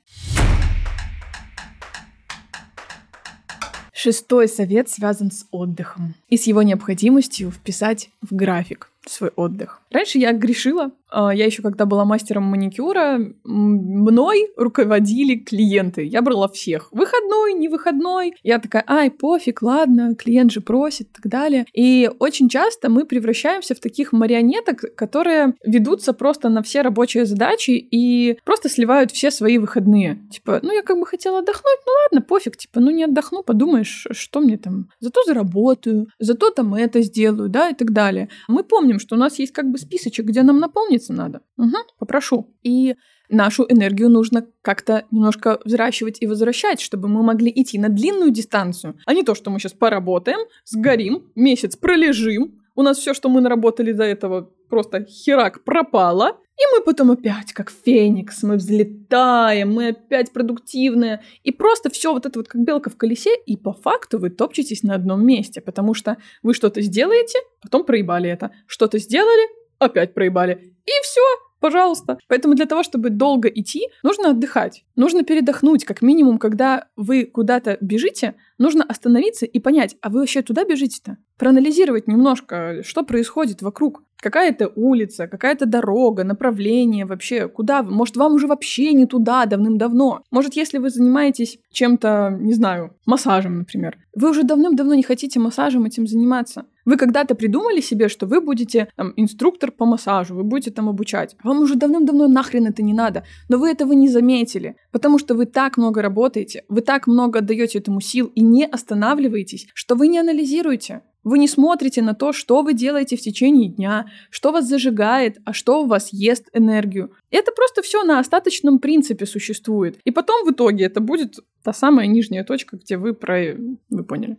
Шестой 4.06 4.46
совет 4.46 4.88
связан 4.88 5.32
с 5.32 5.48
отдыхом 5.50 6.14
и 6.28 6.36
с 6.36 6.46
его 6.46 6.62
необходимостью 6.62 7.50
вписать 7.50 8.10
в 8.22 8.36
график 8.36 8.92
свой 9.04 9.30
отдых. 9.34 9.80
Раньше 9.90 10.18
я 10.18 10.32
грешила. 10.32 10.92
А, 11.10 11.34
я 11.34 11.46
еще 11.46 11.62
когда 11.62 11.86
была 11.86 12.04
мастером 12.04 12.44
маникюра, 12.44 13.20
мной 13.44 14.48
руководили 14.56 15.36
клиенты. 15.36 16.04
Я 16.04 16.22
брала 16.22 16.48
всех. 16.48 16.88
Выходной, 16.92 17.54
не 17.54 17.68
выходной. 17.68 18.34
Я 18.42 18.58
такая, 18.58 18.84
ай, 18.86 19.10
пофиг, 19.10 19.62
ладно, 19.62 20.14
клиент 20.14 20.52
же 20.52 20.60
просит 20.60 21.08
и 21.08 21.22
так 21.22 21.30
далее. 21.30 21.66
И 21.72 22.10
очень 22.18 22.48
часто 22.48 22.88
мы 22.88 23.04
превращаемся 23.04 23.74
в 23.74 23.80
таких 23.80 24.12
марионеток, 24.12 24.84
которые 24.96 25.54
ведутся 25.64 26.12
просто 26.12 26.48
на 26.48 26.62
все 26.62 26.82
рабочие 26.82 27.24
задачи 27.24 27.70
и 27.70 28.38
просто 28.44 28.68
сливают 28.68 29.12
все 29.12 29.30
свои 29.30 29.58
выходные. 29.58 30.20
Типа, 30.30 30.60
ну 30.62 30.72
я 30.72 30.82
как 30.82 30.98
бы 30.98 31.06
хотела 31.06 31.38
отдохнуть, 31.38 31.78
ну 31.86 31.92
ладно, 32.04 32.26
пофиг, 32.26 32.56
типа, 32.56 32.80
ну 32.80 32.90
не 32.90 33.04
отдохну, 33.04 33.42
подумаешь, 33.42 34.06
что 34.10 34.40
мне 34.40 34.58
там, 34.58 34.88
зато 35.00 35.22
заработаю, 35.24 36.08
зато 36.18 36.50
там 36.50 36.74
это 36.74 37.02
сделаю, 37.02 37.48
да, 37.48 37.70
и 37.70 37.74
так 37.74 37.92
далее. 37.92 38.28
Мы 38.48 38.64
помним, 38.64 38.98
что 38.98 39.16
у 39.16 39.18
нас 39.18 39.38
есть 39.38 39.52
как 39.52 39.70
бы 39.70 39.78
списочек, 39.78 40.26
где 40.26 40.42
нам 40.42 40.58
наполниться 40.96 41.12
надо. 41.12 41.40
Угу, 41.56 41.76
попрошу. 41.98 42.54
И 42.62 42.96
нашу 43.28 43.66
энергию 43.68 44.08
нужно 44.08 44.46
как-то 44.62 45.04
немножко 45.10 45.58
взращивать 45.64 46.18
и 46.20 46.26
возвращать, 46.26 46.80
чтобы 46.80 47.08
мы 47.08 47.22
могли 47.22 47.52
идти 47.54 47.78
на 47.78 47.88
длинную 47.88 48.30
дистанцию, 48.30 48.94
а 49.06 49.14
не 49.14 49.22
то, 49.22 49.34
что 49.34 49.50
мы 49.50 49.58
сейчас 49.58 49.72
поработаем, 49.72 50.38
сгорим, 50.64 51.22
месяц 51.34 51.76
пролежим, 51.76 52.60
у 52.74 52.82
нас 52.82 52.98
все, 52.98 53.14
что 53.14 53.28
мы 53.28 53.40
наработали 53.40 53.92
до 53.92 54.04
этого, 54.04 54.50
просто 54.68 55.04
херак 55.04 55.64
пропало, 55.64 56.36
и 56.58 56.62
мы 56.74 56.84
потом 56.84 57.10
опять, 57.10 57.52
как 57.52 57.70
феникс, 57.70 58.42
мы 58.42 58.56
взлетаем, 58.56 59.74
мы 59.74 59.88
опять 59.88 60.32
продуктивные. 60.32 61.22
И 61.42 61.52
просто 61.52 61.90
все 61.90 62.12
вот 62.12 62.26
это 62.26 62.38
вот 62.38 62.48
как 62.48 62.62
белка 62.62 62.90
в 62.90 62.96
колесе, 62.96 63.30
и 63.46 63.56
по 63.56 63.72
факту 63.72 64.18
вы 64.18 64.30
топчетесь 64.30 64.82
на 64.82 64.94
одном 64.94 65.26
месте, 65.26 65.60
потому 65.60 65.94
что 65.94 66.16
вы 66.42 66.54
что-то 66.54 66.80
сделаете, 66.80 67.38
потом 67.62 67.84
проебали 67.84 68.30
это. 68.30 68.52
Что-то 68.66 68.98
сделали, 68.98 69.48
опять 69.78 70.14
проебали. 70.14 70.74
И 70.86 70.92
все, 71.02 71.20
пожалуйста. 71.60 72.18
Поэтому 72.28 72.54
для 72.54 72.66
того, 72.66 72.82
чтобы 72.82 73.10
долго 73.10 73.48
идти, 73.48 73.88
нужно 74.02 74.30
отдыхать. 74.30 74.84
Нужно 74.94 75.24
передохнуть. 75.24 75.84
Как 75.84 76.02
минимум, 76.02 76.38
когда 76.38 76.86
вы 76.96 77.24
куда-то 77.24 77.76
бежите, 77.80 78.34
нужно 78.58 78.84
остановиться 78.84 79.46
и 79.46 79.58
понять, 79.58 79.96
а 80.00 80.10
вы 80.10 80.20
вообще 80.20 80.42
туда 80.42 80.64
бежите-то? 80.64 81.18
Проанализировать 81.38 82.06
немножко, 82.06 82.82
что 82.84 83.02
происходит 83.02 83.62
вокруг. 83.62 84.02
Какая-то 84.18 84.72
улица, 84.76 85.26
какая-то 85.26 85.66
дорога, 85.66 86.24
направление 86.24 87.04
вообще, 87.04 87.48
куда 87.48 87.82
вы? 87.82 87.92
Может, 87.92 88.16
вам 88.16 88.34
уже 88.34 88.46
вообще 88.46 88.92
не 88.94 89.06
туда 89.06 89.44
давным-давно? 89.44 90.22
Может, 90.30 90.54
если 90.54 90.78
вы 90.78 90.88
занимаетесь 90.88 91.58
чем-то, 91.70 92.36
не 92.40 92.54
знаю, 92.54 92.96
массажем, 93.04 93.58
например, 93.58 93.98
вы 94.14 94.30
уже 94.30 94.42
давным-давно 94.42 94.94
не 94.94 95.02
хотите 95.02 95.38
массажем 95.38 95.84
этим 95.84 96.06
заниматься. 96.06 96.64
Вы 96.86 96.96
когда-то 96.96 97.34
придумали 97.34 97.80
себе, 97.80 98.08
что 98.08 98.26
вы 98.26 98.40
будете 98.40 98.88
там, 98.96 99.12
инструктор 99.16 99.72
по 99.72 99.84
массажу, 99.84 100.36
вы 100.36 100.44
будете 100.44 100.70
там 100.70 100.88
обучать. 100.88 101.36
Вам 101.42 101.60
уже 101.60 101.74
давным-давно 101.74 102.28
нахрен 102.28 102.66
это 102.66 102.82
не 102.82 102.94
надо, 102.94 103.24
но 103.48 103.58
вы 103.58 103.70
этого 103.70 103.92
не 103.92 104.08
заметили, 104.08 104.76
потому 104.92 105.18
что 105.18 105.34
вы 105.34 105.46
так 105.46 105.76
много 105.76 106.00
работаете, 106.00 106.64
вы 106.68 106.80
так 106.80 107.08
много 107.08 107.40
отдаете 107.40 107.78
этому 107.78 108.00
сил 108.00 108.30
и 108.34 108.40
не 108.40 108.64
останавливаетесь, 108.64 109.66
что 109.74 109.96
вы 109.96 110.06
не 110.06 110.18
анализируете. 110.18 111.02
Вы 111.24 111.40
не 111.40 111.48
смотрите 111.48 112.02
на 112.02 112.14
то, 112.14 112.32
что 112.32 112.62
вы 112.62 112.72
делаете 112.72 113.16
в 113.16 113.20
течение 113.20 113.68
дня, 113.68 114.06
что 114.30 114.52
вас 114.52 114.68
зажигает, 114.68 115.38
а 115.44 115.52
что 115.52 115.82
у 115.82 115.86
вас 115.86 116.12
ест 116.12 116.48
энергию. 116.52 117.10
Это 117.32 117.50
просто 117.50 117.82
все 117.82 118.04
на 118.04 118.20
остаточном 118.20 118.78
принципе 118.78 119.26
существует. 119.26 119.98
И 120.04 120.12
потом 120.12 120.46
в 120.46 120.52
итоге 120.52 120.84
это 120.84 121.00
будет 121.00 121.40
та 121.64 121.72
самая 121.72 122.06
нижняя 122.06 122.44
точка, 122.44 122.76
где 122.76 122.96
вы 122.96 123.12
про... 123.12 123.56
Вы 123.90 124.04
поняли. 124.04 124.38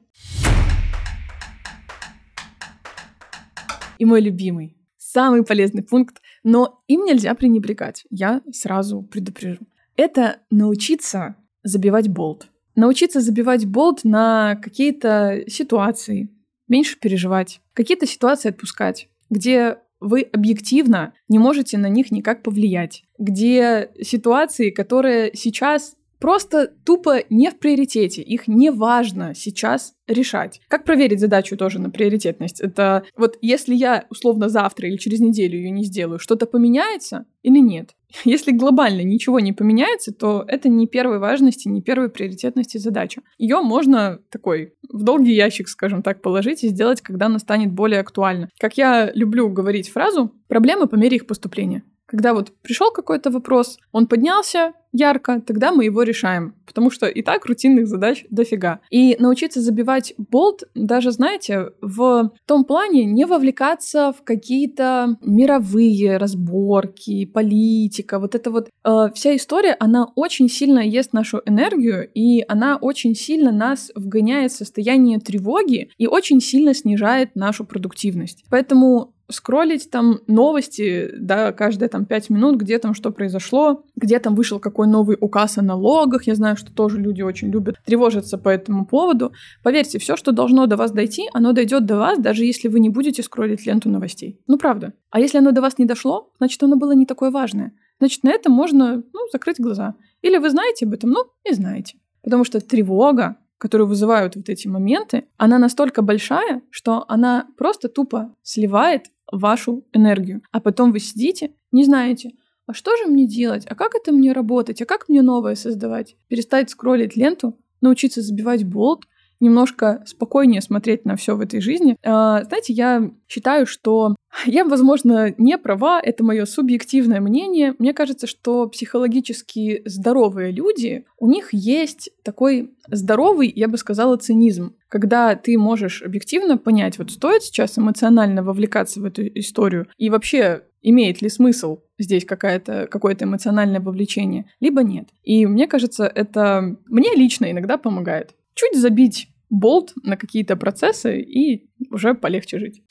И 3.98 4.06
мой 4.06 4.22
любимый, 4.22 4.78
самый 4.98 5.44
полезный 5.44 5.84
пункт, 5.84 6.22
но 6.44 6.84
им 6.88 7.06
нельзя 7.06 7.34
пренебрегать. 7.34 8.06
Я 8.10 8.42
сразу 8.52 9.02
предупрежу. 9.04 9.66
Это 9.96 10.40
научиться 10.52 11.36
забивать 11.64 12.10
болт. 12.10 12.48
Научиться 12.76 13.22
забивать 13.22 13.66
болт 13.66 14.04
на 14.04 14.56
какие-то 14.56 15.44
ситуации, 15.48 16.30
меньше 16.68 17.00
переживать, 17.00 17.62
какие-то 17.74 18.06
ситуации 18.06 18.50
отпускать, 18.50 19.10
где 19.30 19.78
вы 20.00 20.22
объективно 20.22 21.14
не 21.28 21.40
можете 21.40 21.78
на 21.78 21.88
них 21.88 22.12
никак 22.12 22.44
повлиять, 22.44 23.04
где 23.18 23.90
ситуации, 24.02 24.70
которые 24.70 25.32
сейчас 25.34 25.96
просто 26.20 26.72
тупо 26.86 27.24
не 27.30 27.50
в 27.50 27.60
приоритете, 27.60 28.22
их 28.22 28.48
не 28.48 28.72
важно 28.72 29.34
сейчас 29.36 29.94
решать. 30.08 30.62
Как 30.68 30.86
проверить 30.86 31.20
задачу 31.20 31.58
тоже 31.58 31.80
на 31.80 31.90
приоритетность? 31.90 32.62
Это 32.62 33.04
вот 33.16 33.38
если 33.42 33.76
я 33.76 34.06
условно 34.10 34.50
завтра 34.50 34.88
или 34.88 34.98
через 34.98 35.20
неделю 35.20 35.58
ее 35.58 35.70
не 35.70 35.84
сделаю, 35.84 36.20
что-то 36.20 36.46
поменяется 36.46 37.26
или 37.44 37.60
нет? 37.60 37.96
Если 38.24 38.52
глобально 38.52 39.02
ничего 39.02 39.40
не 39.40 39.54
поменяется, 39.54 40.14
то 40.14 40.44
это 40.48 40.70
не 40.70 40.88
первой 40.88 41.20
важности, 41.20 41.68
не 41.68 41.82
первой 41.82 42.10
приоритетности 42.10 42.78
задача. 42.78 43.22
Ее 43.38 43.62
можно 43.62 44.20
такой 44.30 44.74
в 44.90 45.04
долгий 45.04 45.34
ящик, 45.34 45.68
скажем 45.68 46.02
так, 46.04 46.22
положить 46.22 46.64
и 46.64 46.70
сделать, 46.70 47.02
когда 47.02 47.26
она 47.26 47.40
станет 47.40 47.72
более 47.72 48.00
актуальна. 48.00 48.50
Как 48.60 48.78
я 48.78 49.12
люблю 49.14 49.50
говорить 49.50 49.90
фразу, 49.90 50.32
проблемы 50.48 50.88
по 50.88 50.96
мере 50.96 51.18
их 51.18 51.28
поступления. 51.28 51.84
Когда 52.06 52.34
вот 52.34 52.54
пришел 52.62 52.92
какой-то 52.92 53.30
вопрос, 53.32 53.80
он 53.92 54.08
поднялся 54.08 54.72
ярко, 54.98 55.42
тогда 55.42 55.72
мы 55.72 55.86
его 55.86 56.04
решаем, 56.04 56.56
потому 56.66 56.92
что 56.92 57.08
и 57.08 57.22
так 57.22 57.46
рутинных 57.46 57.88
задач 57.88 58.26
дофига. 58.30 58.80
И 58.90 59.16
научиться 59.20 59.62
забивать 59.62 60.14
болт, 60.18 60.64
даже, 60.76 61.12
знаете, 61.12 61.72
в 61.82 62.32
том 62.46 62.66
плане 62.66 63.06
не 63.06 63.26
вовлекаться 63.26 64.14
в 64.18 64.24
какие-то 64.24 65.18
мировые 65.22 66.18
разборки, 66.18 67.26
политика, 67.26 68.20
вот 68.20 68.36
эта 68.36 68.52
вот 68.52 68.70
э, 68.84 69.08
вся 69.14 69.36
история, 69.36 69.76
она 69.80 70.08
очень 70.16 70.50
сильно 70.50 70.80
ест 70.80 71.14
нашу 71.14 71.42
энергию, 71.46 72.10
и 72.14 72.44
она 72.48 72.78
очень 72.78 73.16
сильно 73.16 73.52
нас 73.52 73.92
вгоняет 73.96 74.52
в 74.52 74.58
состояние 74.58 75.20
тревоги 75.20 75.90
и 75.98 76.08
очень 76.08 76.42
сильно 76.42 76.74
снижает 76.74 77.36
нашу 77.36 77.66
продуктивность. 77.66 78.44
Поэтому 78.50 79.14
скроллить 79.30 79.92
там 79.92 80.20
новости, 80.28 81.12
да, 81.18 81.52
каждые 81.52 81.90
там 81.90 82.06
пять 82.06 82.30
минут, 82.30 82.58
где 82.58 82.80
там 82.80 82.94
что 82.94 83.12
произошло, 83.12 83.84
где 83.96 84.20
там 84.20 84.36
вышел 84.36 84.60
какой 84.60 84.88
новый 84.88 85.18
указ 85.20 85.58
о 85.58 85.62
налогах. 85.62 86.28
Я 86.28 86.36
знаю, 86.36 86.56
что 86.58 86.74
тоже 86.74 86.98
люди 86.98 87.22
очень 87.22 87.50
любят 87.50 87.76
тревожиться 87.86 88.38
по 88.38 88.50
этому 88.50 88.86
поводу. 88.86 89.34
Поверьте, 89.64 90.00
все, 90.00 90.16
что 90.16 90.32
должно 90.32 90.66
до 90.66 90.78
вас 90.78 90.92
дойти, 90.92 91.30
оно 91.34 91.52
дойдет 91.52 91.86
до 91.86 91.98
вас, 91.98 92.20
даже 92.20 92.46
если 92.46 92.68
вы 92.68 92.80
не 92.80 92.90
будете 92.90 93.24
скроллить 93.24 93.66
ленту 93.66 93.90
новостей. 93.90 94.40
Ну, 94.48 94.58
правда. 94.58 94.94
А 95.10 95.20
если 95.20 95.38
оно 95.38 95.52
до 95.52 95.62
вас 95.62 95.78
не 95.78 95.86
дошло, 95.86 96.32
значит, 96.38 96.62
оно 96.64 96.78
было 96.78 96.94
не 96.94 97.06
такое 97.06 97.32
важное. 97.32 97.74
Значит, 98.00 98.24
на 98.24 98.30
это 98.30 98.50
можно, 98.50 98.98
ну, 98.98 99.20
закрыть 99.32 99.60
глаза. 99.60 99.96
Или 100.22 100.38
вы 100.38 100.50
знаете 100.50 100.86
об 100.86 100.94
этом, 100.94 101.10
ну, 101.10 101.26
и 101.50 101.54
знаете. 101.54 101.98
Потому 102.24 102.44
что 102.44 102.60
тревога, 102.60 103.38
которую 103.58 103.88
вызывают 103.88 104.36
вот 104.36 104.50
эти 104.50 104.68
моменты, 104.68 105.26
она 105.38 105.58
настолько 105.58 106.02
большая, 106.02 106.62
что 106.70 107.06
она 107.08 107.48
просто 107.58 107.90
тупо 107.90 108.36
сливает 108.44 109.08
вашу 109.32 109.86
энергию. 109.94 110.42
А 110.52 110.60
потом 110.60 110.92
вы 110.92 111.00
сидите, 111.00 111.52
не 111.72 111.84
знаете, 111.84 112.32
а 112.66 112.74
что 112.74 112.96
же 112.98 113.06
мне 113.06 113.26
делать, 113.26 113.66
а 113.68 113.76
как 113.76 113.96
это 113.96 114.12
мне 114.12 114.34
работать, 114.34 114.82
а 114.82 114.86
как 114.86 115.08
мне 115.08 115.22
новое 115.22 115.56
создавать? 115.56 116.16
Перестать 116.28 116.70
скроллить 116.70 117.16
ленту, 117.16 117.58
научиться 117.82 118.22
забивать 118.22 118.66
болт, 118.66 119.06
немножко 119.40 120.04
спокойнее 120.06 120.62
смотреть 120.62 121.06
на 121.06 121.16
все 121.16 121.36
в 121.36 121.42
этой 121.42 121.62
жизни. 121.62 121.98
А, 122.04 122.44
знаете, 122.44 122.74
я 122.74 123.12
считаю, 123.28 123.66
что 123.66 124.16
я, 124.46 124.66
возможно, 124.66 125.34
не 125.38 125.58
права, 125.58 126.00
это 126.02 126.24
мое 126.24 126.46
субъективное 126.46 127.22
мнение. 127.22 127.76
Мне 127.80 127.94
кажется, 127.94 128.28
что 128.28 128.68
психологически 128.68 129.82
здоровые 129.86 130.52
люди, 130.52 131.06
у 131.20 131.28
них 131.28 131.50
есть 131.52 132.10
такой 132.24 132.72
здоровый, 132.90 133.52
я 133.56 133.68
бы 133.68 133.78
сказала, 133.78 134.18
цинизм, 134.18 134.76
когда 134.90 135.36
ты 135.36 135.58
можешь 135.58 136.02
объективно 136.02 136.58
понять, 136.58 136.98
вот 136.98 137.12
стоит 137.12 137.44
сейчас 137.44 137.78
эмоционально 137.78 138.44
вовлекаться 138.44 139.02
в 139.02 139.06
эту 139.06 139.28
историю, 139.28 139.88
и 139.98 140.10
вообще 140.10 140.64
имеет 140.82 141.22
ли 141.22 141.30
смысл 141.30 141.80
здесь 141.98 142.26
какая-то, 142.26 142.88
какое-то 142.90 143.26
эмоциональное 143.26 143.82
вовлечение, 143.82 144.46
либо 144.60 144.84
нет. 144.84 145.10
И 145.24 145.46
мне 145.46 145.68
кажется, 145.68 146.06
это 146.06 146.78
мне 146.86 147.14
лично 147.16 147.52
иногда 147.52 147.78
помогает 147.78 148.36
чуть 148.58 148.80
забить 148.80 149.30
болт 149.50 149.94
на 150.04 150.18
какие-то 150.18 150.58
процессы 150.58 151.22
и 151.22 151.70
уже 151.90 152.14
полегче 152.14 152.60
жить. 152.60 152.84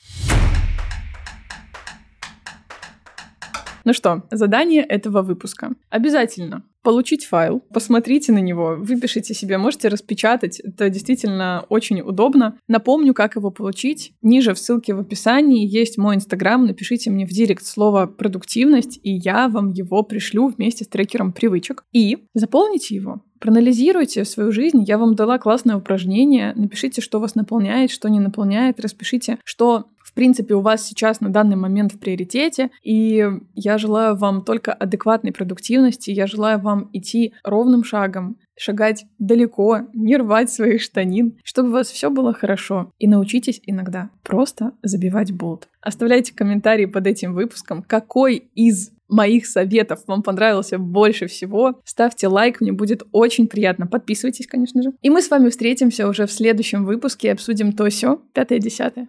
Ну 3.85 3.93
что, 3.93 4.23
задание 4.31 4.83
этого 4.83 5.21
выпуска. 5.21 5.71
Обязательно 5.89 6.63
получить 6.83 7.25
файл, 7.25 7.61
посмотрите 7.73 8.31
на 8.33 8.39
него, 8.39 8.75
выпишите 8.77 9.33
себе, 9.33 9.57
можете 9.57 9.87
распечатать. 9.87 10.59
Это 10.59 10.89
действительно 10.89 11.65
очень 11.69 12.01
удобно. 12.01 12.57
Напомню, 12.67 13.13
как 13.13 13.35
его 13.35 13.49
получить. 13.49 14.13
Ниже 14.21 14.53
в 14.53 14.59
ссылке 14.59 14.93
в 14.93 14.99
описании 14.99 15.65
есть 15.65 15.97
мой 15.97 16.15
инстаграм. 16.15 16.65
Напишите 16.65 17.11
мне 17.11 17.25
в 17.25 17.29
директ 17.29 17.65
слово 17.65 18.07
«продуктивность», 18.07 18.99
и 19.03 19.11
я 19.11 19.47
вам 19.47 19.71
его 19.71 20.03
пришлю 20.03 20.47
вместе 20.47 20.83
с 20.83 20.87
трекером 20.87 21.31
привычек. 21.31 21.83
И 21.93 22.25
заполните 22.33 22.95
его. 22.95 23.21
Проанализируйте 23.39 24.25
свою 24.25 24.51
жизнь. 24.51 24.83
Я 24.83 24.97
вам 24.97 25.15
дала 25.15 25.37
классное 25.37 25.77
упражнение. 25.77 26.53
Напишите, 26.55 27.01
что 27.01 27.19
вас 27.19 27.35
наполняет, 27.35 27.91
что 27.91 28.09
не 28.09 28.19
наполняет. 28.19 28.79
Распишите, 28.79 29.37
что 29.43 29.85
в 30.07 30.13
принципе, 30.13 30.55
у 30.55 30.61
вас 30.61 30.83
сейчас 30.85 31.19
на 31.19 31.29
данный 31.29 31.57
момент 31.57 31.93
в 31.93 31.99
приоритете. 31.99 32.71
И 32.81 33.23
я 33.53 33.77
желаю 33.77 34.15
вам 34.15 34.43
только 34.43 34.73
адекватной 34.73 35.31
продуктивности. 35.31 36.11
Я 36.11 36.27
желаю 36.27 36.59
вам 36.59 36.89
идти 36.93 37.33
ровным 37.43 37.83
шагом, 37.83 38.37
шагать 38.57 39.05
далеко, 39.19 39.87
не 39.93 40.17
рвать 40.17 40.49
своих 40.49 40.81
штанин, 40.81 41.37
чтобы 41.43 41.69
у 41.69 41.73
вас 41.73 41.89
все 41.89 42.09
было 42.09 42.33
хорошо. 42.33 42.91
И 42.97 43.07
научитесь 43.07 43.61
иногда 43.65 44.09
просто 44.23 44.73
забивать 44.83 45.31
болт. 45.31 45.67
Оставляйте 45.81 46.33
комментарии 46.33 46.85
под 46.85 47.07
этим 47.07 47.33
выпуском, 47.33 47.83
какой 47.83 48.49
из 48.55 48.91
моих 49.09 49.45
советов 49.45 50.03
вам 50.07 50.21
понравился 50.21 50.77
больше 50.77 51.27
всего, 51.27 51.79
ставьте 51.85 52.27
лайк, 52.27 52.61
мне 52.61 52.73
будет 52.73 53.03
очень 53.11 53.47
приятно. 53.47 53.87
Подписывайтесь, 53.87 54.47
конечно 54.47 54.81
же. 54.81 54.91
И 55.01 55.09
мы 55.09 55.21
с 55.21 55.29
вами 55.29 55.49
встретимся 55.49 56.07
уже 56.07 56.25
в 56.25 56.31
следующем 56.31 56.85
выпуске 56.85 57.29
и 57.29 57.31
обсудим 57.31 57.71
то 57.71 57.89
все, 57.89 58.21
пятое-десятое. 58.33 59.07